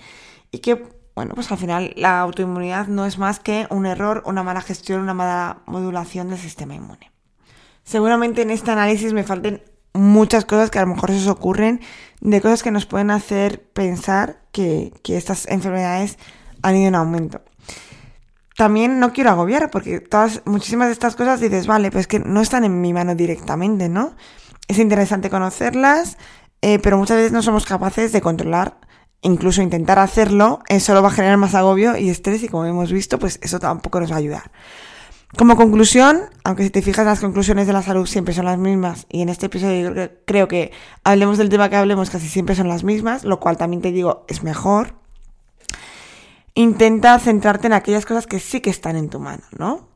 y 0.51 0.59
que, 0.59 0.87
bueno, 1.15 1.35
pues 1.35 1.51
al 1.51 1.57
final 1.57 1.93
la 1.95 2.19
autoinmunidad 2.21 2.87
no 2.87 3.05
es 3.05 3.17
más 3.17 3.39
que 3.39 3.67
un 3.69 3.85
error, 3.85 4.23
una 4.25 4.43
mala 4.43 4.61
gestión, 4.61 5.01
una 5.01 5.13
mala 5.13 5.59
modulación 5.65 6.29
del 6.29 6.39
sistema 6.39 6.75
inmune. 6.75 7.11
Seguramente 7.83 8.41
en 8.41 8.51
este 8.51 8.71
análisis 8.71 9.13
me 9.13 9.23
falten 9.23 9.63
muchas 9.93 10.45
cosas 10.45 10.69
que 10.69 10.79
a 10.79 10.83
lo 10.83 10.93
mejor 10.93 11.11
se 11.11 11.17
os 11.17 11.27
ocurren, 11.27 11.81
de 12.21 12.41
cosas 12.41 12.63
que 12.63 12.71
nos 12.71 12.85
pueden 12.85 13.11
hacer 13.11 13.63
pensar 13.71 14.41
que, 14.51 14.93
que 15.03 15.17
estas 15.17 15.47
enfermedades 15.47 16.17
han 16.61 16.75
ido 16.75 16.87
en 16.87 16.95
aumento. 16.95 17.41
También 18.55 18.99
no 18.99 19.13
quiero 19.13 19.29
agobiar, 19.29 19.71
porque 19.71 20.01
todas, 20.01 20.41
muchísimas 20.45 20.89
de 20.89 20.93
estas 20.93 21.15
cosas 21.15 21.39
dices, 21.39 21.65
vale, 21.65 21.91
pues 21.91 22.07
que 22.07 22.19
no 22.19 22.41
están 22.41 22.65
en 22.65 22.81
mi 22.81 22.91
mano 22.91 23.15
directamente, 23.15 23.87
¿no? 23.87 24.15
Es 24.67 24.79
interesante 24.79 25.29
conocerlas, 25.29 26.17
eh, 26.61 26.77
pero 26.79 26.97
muchas 26.97 27.17
veces 27.17 27.31
no 27.31 27.41
somos 27.41 27.65
capaces 27.65 28.11
de 28.11 28.19
controlar, 28.19 28.77
incluso 29.21 29.61
intentar 29.61 29.99
hacerlo, 29.99 30.59
eso 30.67 30.93
lo 30.93 31.01
va 31.01 31.09
a 31.09 31.11
generar 31.11 31.37
más 31.37 31.55
agobio 31.55 31.97
y 31.97 32.09
estrés, 32.09 32.43
y 32.43 32.47
como 32.47 32.65
hemos 32.65 32.91
visto, 32.91 33.19
pues 33.19 33.39
eso 33.41 33.59
tampoco 33.59 33.99
nos 33.99 34.11
va 34.11 34.15
a 34.15 34.19
ayudar. 34.19 34.51
Como 35.37 35.55
conclusión, 35.55 36.21
aunque 36.43 36.63
si 36.63 36.71
te 36.71 36.81
fijas 36.81 37.05
las 37.05 37.19
conclusiones 37.19 37.67
de 37.67 37.73
la 37.73 37.83
salud 37.83 38.07
siempre 38.07 38.33
son 38.33 38.45
las 38.45 38.57
mismas, 38.57 39.05
y 39.09 39.21
en 39.21 39.29
este 39.29 39.45
episodio 39.45 39.93
creo 39.93 40.07
que, 40.07 40.21
creo 40.25 40.47
que 40.47 40.71
hablemos 41.03 41.37
del 41.37 41.49
tema 41.49 41.69
que 41.69 41.75
hablemos 41.75 42.09
casi 42.09 42.27
siempre 42.27 42.55
son 42.55 42.67
las 42.67 42.83
mismas, 42.83 43.25
lo 43.25 43.39
cual 43.39 43.57
también 43.57 43.81
te 43.81 43.91
digo 43.91 44.25
es 44.27 44.41
mejor, 44.41 44.95
intenta 46.55 47.17
centrarte 47.19 47.67
en 47.67 47.73
aquellas 47.73 48.05
cosas 48.05 48.25
que 48.25 48.39
sí 48.39 48.61
que 48.61 48.69
están 48.69 48.95
en 48.95 49.09
tu 49.09 49.19
mano, 49.19 49.43
¿no? 49.57 49.87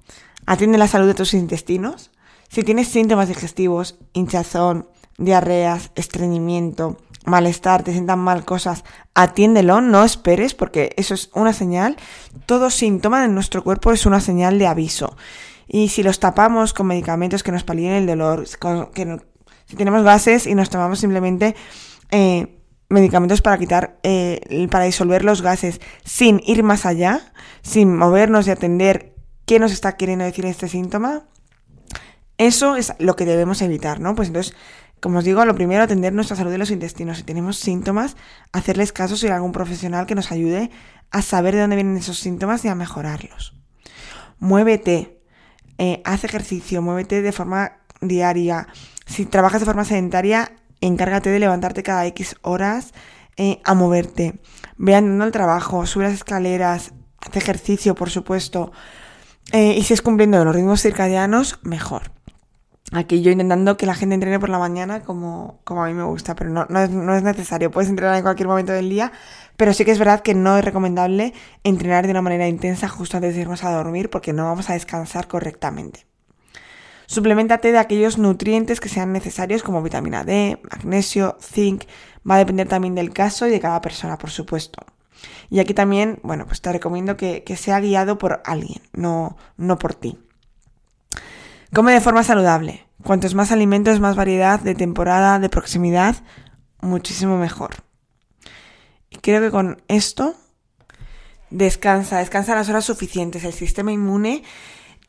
Atiende 0.46 0.78
la 0.78 0.88
salud 0.88 1.08
de 1.08 1.14
tus 1.14 1.34
intestinos. 1.34 2.12
Si 2.50 2.64
tienes 2.64 2.90
síntomas 2.90 3.28
digestivos, 3.28 3.98
hinchazón, 4.14 4.88
diarreas, 5.18 5.92
estreñimiento, 5.96 6.98
malestar, 7.26 7.84
te 7.84 7.92
sientan 7.92 8.20
mal 8.20 8.46
cosas, 8.46 8.84
atiéndelo, 9.14 9.82
no 9.82 10.04
esperes 10.04 10.54
porque 10.54 10.94
eso 10.98 11.14
es 11.14 11.30
una 11.34 11.54
señal. 11.54 11.98
Todo 12.46 12.70
síntoma 12.70 13.26
en 13.26 13.34
nuestro 13.34 13.64
cuerpo 13.64 13.92
es 13.92 14.06
una 14.06 14.20
señal 14.20 14.60
de 14.60 14.68
aviso. 14.68 15.16
Y 15.68 15.90
si 15.90 16.04
los 16.04 16.20
tapamos 16.20 16.74
con 16.74 16.88
medicamentos 16.88 17.44
que 17.44 17.52
nos 17.52 17.64
palíen 17.64 17.94
el 17.94 18.06
dolor, 18.08 18.46
que 18.94 19.20
si 19.66 19.76
tenemos 19.76 20.04
gases 20.04 20.46
y 20.46 20.56
nos 20.56 20.70
tomamos 20.70 21.00
simplemente 21.00 21.56
eh, 22.12 22.60
medicamentos 22.90 23.42
para 23.42 23.58
quitar, 23.58 24.00
eh, 24.04 24.68
para 24.70 24.86
disolver 24.86 25.24
los 25.24 25.42
gases 25.42 25.82
sin 26.04 26.42
ir 26.46 26.64
más 26.64 26.86
allá, 26.86 27.34
sin 27.62 27.96
movernos 27.96 28.48
y 28.48 28.52
atender 28.52 29.16
qué 29.46 29.60
nos 29.60 29.72
está 29.72 29.96
queriendo 29.96 30.26
decir 30.26 30.46
este 30.46 30.68
síntoma, 30.68 31.24
eso 32.38 32.76
es 32.76 32.94
lo 33.00 33.16
que 33.16 33.26
debemos 33.26 33.62
evitar, 33.62 34.00
¿no? 34.00 34.16
Pues 34.16 34.28
entonces, 34.28 34.56
como 35.04 35.18
os 35.20 35.26
digo, 35.26 35.44
lo 35.44 35.54
primero, 35.54 35.84
atender 35.84 36.14
nuestra 36.14 36.38
salud 36.38 36.50
de 36.50 36.58
los 36.58 36.72
intestinos. 36.72 37.18
Si 37.18 37.24
tenemos 37.24 37.58
síntomas, 37.58 38.16
hacerles 38.54 38.94
caso 38.94 39.18
si 39.18 39.28
hay 39.28 39.34
algún 39.34 39.52
profesional 39.52 40.06
que 40.06 40.16
nos 40.16 40.32
ayude 40.32 40.72
a 41.12 41.22
saber 41.22 41.54
de 41.54 41.60
dónde 41.60 41.76
vienen 41.76 41.98
esos 41.98 42.20
síntomas 42.20 42.64
y 42.64 42.70
a 42.70 42.76
mejorarlos. 42.76 43.54
Muévete, 44.40 45.22
eh, 45.78 46.02
haz 46.06 46.24
ejercicio, 46.24 46.82
muévete 46.82 47.22
de 47.22 47.34
forma 47.34 47.80
diaria. 48.00 48.70
Si 49.06 49.26
trabajas 49.26 49.60
de 49.60 49.66
forma 49.66 49.84
sedentaria, 49.84 50.54
encárgate 50.80 51.30
de 51.32 51.40
levantarte 51.40 51.84
cada 51.84 52.06
X 52.06 52.38
horas 52.42 52.94
eh, 53.36 53.60
a 53.66 53.74
moverte. 53.74 54.40
Ve 54.78 54.96
andando 54.96 55.26
al 55.26 55.34
trabajo, 55.34 55.86
sube 55.86 56.06
las 56.06 56.14
escaleras, 56.14 56.94
haz 57.20 57.36
ejercicio, 57.36 57.94
por 57.94 58.10
supuesto. 58.10 58.72
Eh, 59.52 59.76
y 59.78 59.84
si 59.84 59.94
es 59.94 60.02
cumpliendo 60.02 60.46
los 60.46 60.56
ritmos 60.56 60.82
circadianos, 60.82 61.60
mejor. 61.62 62.23
Aquí 62.94 63.24
yo 63.24 63.32
intentando 63.32 63.76
que 63.76 63.88
la 63.88 63.96
gente 63.96 64.14
entrene 64.14 64.40
por 64.40 64.50
la 64.50 64.60
mañana 64.60 65.02
como, 65.02 65.60
como 65.64 65.84
a 65.84 65.88
mí 65.88 65.94
me 65.96 66.04
gusta, 66.04 66.36
pero 66.36 66.52
no, 66.52 66.68
no, 66.70 66.80
es, 66.80 66.92
no 66.92 67.16
es 67.16 67.24
necesario. 67.24 67.72
Puedes 67.72 67.90
entrenar 67.90 68.16
en 68.16 68.22
cualquier 68.22 68.48
momento 68.48 68.72
del 68.72 68.88
día, 68.88 69.12
pero 69.58 69.74
sí 69.74 69.84
que 69.84 69.92
es 69.92 69.98
verdad 69.98 70.22
que 70.22 70.36
no 70.36 70.58
es 70.58 70.64
recomendable 70.64 71.34
entrenar 71.64 72.06
de 72.06 72.12
una 72.12 72.22
manera 72.22 72.48
intensa 72.48 72.88
justo 72.88 73.18
antes 73.18 73.34
de 73.34 73.42
irnos 73.42 73.64
a 73.64 73.72
dormir 73.72 74.12
porque 74.12 74.32
no 74.32 74.46
vamos 74.46 74.70
a 74.70 74.74
descansar 74.74 75.28
correctamente. 75.28 76.06
Suplementate 77.08 77.72
de 77.72 77.80
aquellos 77.80 78.18
nutrientes 78.18 78.80
que 78.80 78.90
sean 78.90 79.12
necesarios 79.12 79.64
como 79.64 79.82
vitamina 79.82 80.24
D, 80.24 80.60
magnesio, 80.72 81.38
zinc. 81.42 81.86
Va 82.30 82.36
a 82.36 82.40
depender 82.40 82.68
también 82.68 82.96
del 82.96 83.12
caso 83.12 83.48
y 83.48 83.52
de 83.52 83.60
cada 83.60 83.82
persona, 83.82 84.18
por 84.18 84.30
supuesto. 84.30 84.86
Y 85.50 85.60
aquí 85.60 85.74
también, 85.74 86.20
bueno, 86.24 86.46
pues 86.46 86.62
te 86.62 86.72
recomiendo 86.72 87.18
que, 87.18 87.44
sea 87.58 87.80
guiado 87.80 88.18
por 88.18 88.42
alguien, 88.46 88.82
no, 88.94 89.36
no 89.58 89.80
por 89.80 89.96
ti. 89.96 90.18
Come 91.74 91.94
de 91.94 92.02
forma 92.02 92.24
saludable. 92.24 92.86
Cuantos 93.02 93.34
más 93.34 93.52
alimentos, 93.52 94.00
más 94.00 94.16
variedad 94.16 94.60
de 94.60 94.76
temporada, 94.76 95.40
de 95.40 95.50
proximidad, 95.50 96.16
muchísimo 96.82 97.38
mejor. 97.40 97.72
Y 99.10 99.18
creo 99.18 99.42
que 99.42 99.50
con 99.50 99.82
esto 99.88 100.36
descansa, 101.50 102.20
descansa 102.20 102.54
las 102.54 102.70
horas 102.70 102.86
suficientes. 102.86 103.44
El 103.44 103.54
sistema 103.54 103.92
inmune 103.92 104.44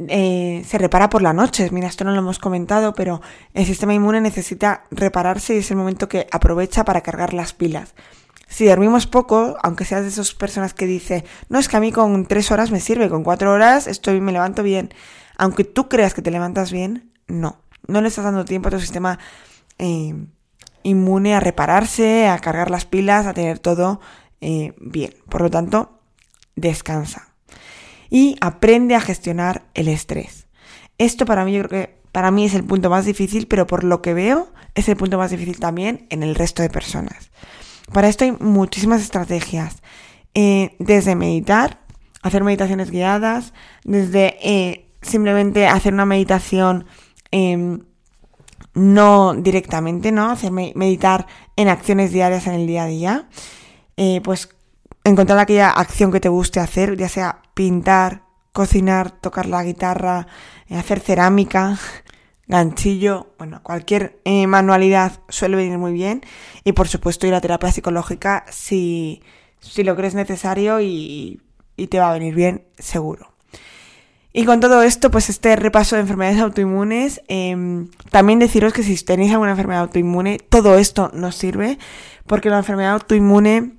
eh, 0.09 0.64
se 0.66 0.79
repara 0.79 1.11
por 1.11 1.20
la 1.20 1.35
noche. 1.35 1.68
Mira, 1.70 1.87
esto 1.87 2.05
no 2.05 2.12
lo 2.12 2.20
hemos 2.20 2.38
comentado, 2.38 2.94
pero 2.94 3.20
el 3.53 3.66
sistema 3.66 3.92
inmune 3.92 4.22
necesita 4.22 4.85
repararse 4.90 5.55
y 5.55 5.59
es 5.59 5.70
el 5.70 5.77
momento 5.77 6.09
que 6.09 6.27
aprovecha 6.33 6.87
para 6.87 7.03
cargar 7.03 7.35
las 7.35 7.53
pilas. 7.53 7.94
Si 8.48 8.64
dormimos 8.64 9.07
poco, 9.07 9.59
aunque 9.62 9.85
seas 9.85 10.03
de 10.03 10.09
esas 10.09 10.33
personas 10.33 10.72
que 10.72 10.87
dice, 10.87 11.27
no 11.50 11.59
es 11.59 11.68
que 11.68 11.77
a 11.77 11.81
mí 11.81 11.92
con 11.92 12.24
tres 12.24 12.50
horas 12.50 12.70
me 12.70 12.81
sirve, 12.81 13.11
con 13.11 13.22
cuatro 13.22 13.53
horas 13.53 13.87
estoy, 13.87 14.22
me 14.22 14.33
levanto 14.33 14.62
bien. 14.62 14.94
Aunque 15.36 15.64
tú 15.64 15.88
creas 15.88 16.14
que 16.14 16.22
te 16.22 16.30
levantas 16.30 16.72
bien, 16.72 17.12
no. 17.26 17.60
No 17.86 18.00
le 18.00 18.08
estás 18.08 18.24
dando 18.24 18.44
tiempo 18.44 18.68
a 18.68 18.72
tu 18.72 18.80
sistema 18.80 19.18
eh, 19.78 20.14
inmune 20.82 21.34
a 21.34 21.40
repararse, 21.40 22.28
a 22.28 22.38
cargar 22.38 22.70
las 22.70 22.84
pilas, 22.84 23.26
a 23.26 23.34
tener 23.34 23.58
todo 23.58 24.00
eh, 24.40 24.74
bien. 24.80 25.14
Por 25.28 25.42
lo 25.42 25.50
tanto, 25.50 26.00
descansa 26.56 27.34
y 28.10 28.36
aprende 28.40 28.94
a 28.94 29.00
gestionar 29.00 29.66
el 29.74 29.88
estrés. 29.88 30.46
Esto 30.98 31.26
para 31.26 31.44
mí 31.44 31.52
yo 31.52 31.64
creo 31.64 31.86
que 31.86 32.04
para 32.12 32.30
mí 32.30 32.44
es 32.44 32.54
el 32.54 32.62
punto 32.62 32.90
más 32.90 33.06
difícil, 33.06 33.48
pero 33.48 33.66
por 33.66 33.82
lo 33.82 34.00
que 34.00 34.14
veo 34.14 34.52
es 34.76 34.88
el 34.88 34.96
punto 34.96 35.18
más 35.18 35.32
difícil 35.32 35.58
también 35.58 36.06
en 36.10 36.22
el 36.22 36.36
resto 36.36 36.62
de 36.62 36.70
personas. 36.70 37.32
Para 37.92 38.08
esto 38.08 38.24
hay 38.24 38.32
muchísimas 38.32 39.02
estrategias, 39.02 39.82
eh, 40.34 40.76
desde 40.78 41.16
meditar, 41.16 41.80
hacer 42.22 42.44
meditaciones 42.44 42.90
guiadas, 42.90 43.52
desde 43.82 44.36
eh, 44.48 44.83
simplemente 45.04 45.66
hacer 45.66 45.92
una 45.92 46.06
meditación 46.06 46.86
em, 47.30 47.80
no 48.74 49.34
directamente, 49.34 50.12
¿no? 50.12 50.30
Hacer 50.30 50.50
meditar 50.50 51.26
en 51.56 51.68
acciones 51.68 52.12
diarias 52.12 52.46
en 52.46 52.54
el 52.54 52.66
día 52.66 52.84
a 52.84 52.86
día. 52.86 53.28
Eh, 53.96 54.20
pues 54.22 54.48
encontrar 55.04 55.38
aquella 55.38 55.70
acción 55.70 56.10
que 56.10 56.20
te 56.20 56.28
guste 56.28 56.60
hacer, 56.60 56.96
ya 56.96 57.08
sea 57.08 57.42
pintar, 57.54 58.22
cocinar, 58.52 59.10
tocar 59.10 59.46
la 59.46 59.62
guitarra, 59.62 60.26
eh, 60.68 60.76
hacer 60.76 61.00
cerámica, 61.00 61.78
ganchillo, 62.48 63.34
bueno, 63.38 63.62
cualquier 63.62 64.20
eh, 64.24 64.46
manualidad 64.46 65.20
suele 65.28 65.56
venir 65.56 65.78
muy 65.78 65.92
bien. 65.92 66.22
Y 66.64 66.72
por 66.72 66.88
supuesto 66.88 67.26
ir 67.26 67.34
a 67.34 67.40
terapia 67.40 67.70
psicológica 67.70 68.44
si, 68.50 69.22
si 69.60 69.84
lo 69.84 69.96
crees 69.96 70.14
necesario 70.14 70.80
y, 70.80 71.40
y 71.76 71.86
te 71.86 71.98
va 71.98 72.10
a 72.10 72.14
venir 72.14 72.34
bien, 72.34 72.66
seguro. 72.78 73.33
Y 74.36 74.44
con 74.46 74.58
todo 74.58 74.82
esto, 74.82 75.12
pues 75.12 75.30
este 75.30 75.54
repaso 75.54 75.94
de 75.94 76.02
enfermedades 76.02 76.40
autoinmunes, 76.40 77.22
em, 77.28 77.88
también 78.10 78.40
deciros 78.40 78.72
que 78.72 78.82
si 78.82 78.96
tenéis 79.04 79.30
alguna 79.30 79.52
enfermedad 79.52 79.82
autoinmune, 79.82 80.38
todo 80.38 80.76
esto 80.76 81.08
nos 81.14 81.36
sirve, 81.36 81.78
porque 82.26 82.50
la 82.50 82.58
enfermedad 82.58 82.94
autoinmune 82.94 83.74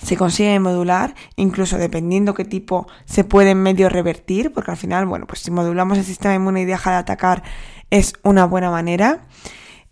se 0.00 0.16
consigue 0.16 0.60
modular, 0.60 1.16
incluso 1.34 1.76
dependiendo 1.76 2.34
qué 2.34 2.44
tipo 2.44 2.86
se 3.04 3.24
puede 3.24 3.56
medio 3.56 3.88
revertir, 3.88 4.52
porque 4.52 4.70
al 4.70 4.76
final, 4.76 5.06
bueno, 5.06 5.26
pues 5.26 5.40
si 5.40 5.50
modulamos 5.50 5.98
el 5.98 6.04
sistema 6.04 6.36
inmune 6.36 6.60
y 6.60 6.66
deja 6.66 6.92
de 6.92 6.96
atacar 6.96 7.42
es 7.90 8.12
una 8.22 8.46
buena 8.46 8.70
manera. 8.70 9.26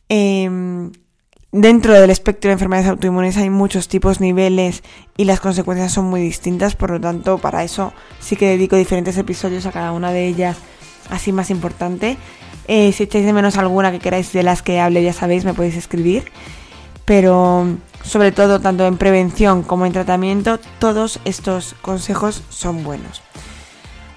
Em, 0.08 0.92
dentro 1.52 1.94
del 1.94 2.10
espectro 2.10 2.48
de 2.48 2.54
enfermedades 2.54 2.90
autoinmunes 2.90 3.36
hay 3.36 3.50
muchos 3.50 3.88
tipos, 3.88 4.20
niveles 4.20 4.82
y 5.16 5.24
las 5.24 5.40
consecuencias 5.40 5.92
son 5.92 6.06
muy 6.06 6.20
distintas, 6.20 6.76
por 6.76 6.90
lo 6.90 7.00
tanto, 7.00 7.38
para 7.38 7.64
eso 7.64 7.92
sí 8.20 8.36
que 8.36 8.48
dedico 8.48 8.76
diferentes 8.76 9.16
episodios 9.16 9.66
a 9.66 9.72
cada 9.72 9.92
una 9.92 10.12
de 10.12 10.26
ellas, 10.26 10.56
así 11.10 11.32
más 11.32 11.50
importante. 11.50 12.16
Eh, 12.66 12.92
si 12.92 13.04
echáis 13.04 13.24
de 13.24 13.32
menos 13.32 13.56
alguna 13.56 13.90
que 13.90 13.98
queráis 13.98 14.32
de 14.32 14.42
las 14.42 14.62
que 14.62 14.78
hable, 14.78 15.02
ya 15.02 15.14
sabéis, 15.14 15.44
me 15.44 15.54
podéis 15.54 15.76
escribir. 15.76 16.30
Pero 17.06 17.66
sobre 18.04 18.32
todo 18.32 18.60
tanto 18.60 18.86
en 18.86 18.98
prevención 18.98 19.62
como 19.62 19.86
en 19.86 19.92
tratamiento, 19.94 20.60
todos 20.78 21.20
estos 21.24 21.74
consejos 21.80 22.42
son 22.50 22.84
buenos. 22.84 23.22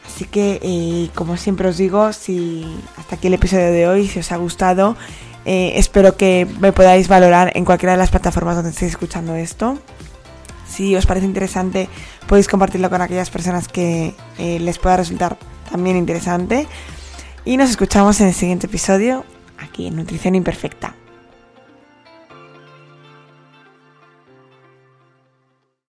Así 0.05 0.25
que, 0.25 0.59
eh, 0.61 1.09
como 1.15 1.37
siempre 1.37 1.69
os 1.69 1.77
digo, 1.77 2.11
si 2.11 2.65
hasta 2.97 3.15
aquí 3.15 3.27
el 3.27 3.33
episodio 3.33 3.71
de 3.71 3.87
hoy, 3.87 4.07
si 4.07 4.19
os 4.19 4.31
ha 4.33 4.37
gustado, 4.37 4.97
eh, 5.45 5.73
espero 5.75 6.15
que 6.15 6.47
me 6.59 6.71
podáis 6.71 7.07
valorar 7.07 7.51
en 7.55 7.65
cualquiera 7.65 7.93
de 7.93 7.97
las 7.97 8.11
plataformas 8.11 8.55
donde 8.55 8.71
estéis 8.71 8.91
escuchando 8.91 9.35
esto. 9.35 9.79
Si 10.67 10.95
os 10.95 11.05
parece 11.05 11.25
interesante, 11.25 11.89
podéis 12.27 12.47
compartirlo 12.47 12.89
con 12.89 13.01
aquellas 13.01 13.29
personas 13.29 13.67
que 13.67 14.15
eh, 14.37 14.59
les 14.59 14.77
pueda 14.77 14.97
resultar 14.97 15.37
también 15.69 15.97
interesante. 15.97 16.67
Y 17.43 17.57
nos 17.57 17.69
escuchamos 17.69 18.21
en 18.21 18.27
el 18.27 18.33
siguiente 18.33 18.67
episodio 18.67 19.25
aquí 19.57 19.87
en 19.87 19.95
Nutrición 19.95 20.35
Imperfecta. 20.35 20.95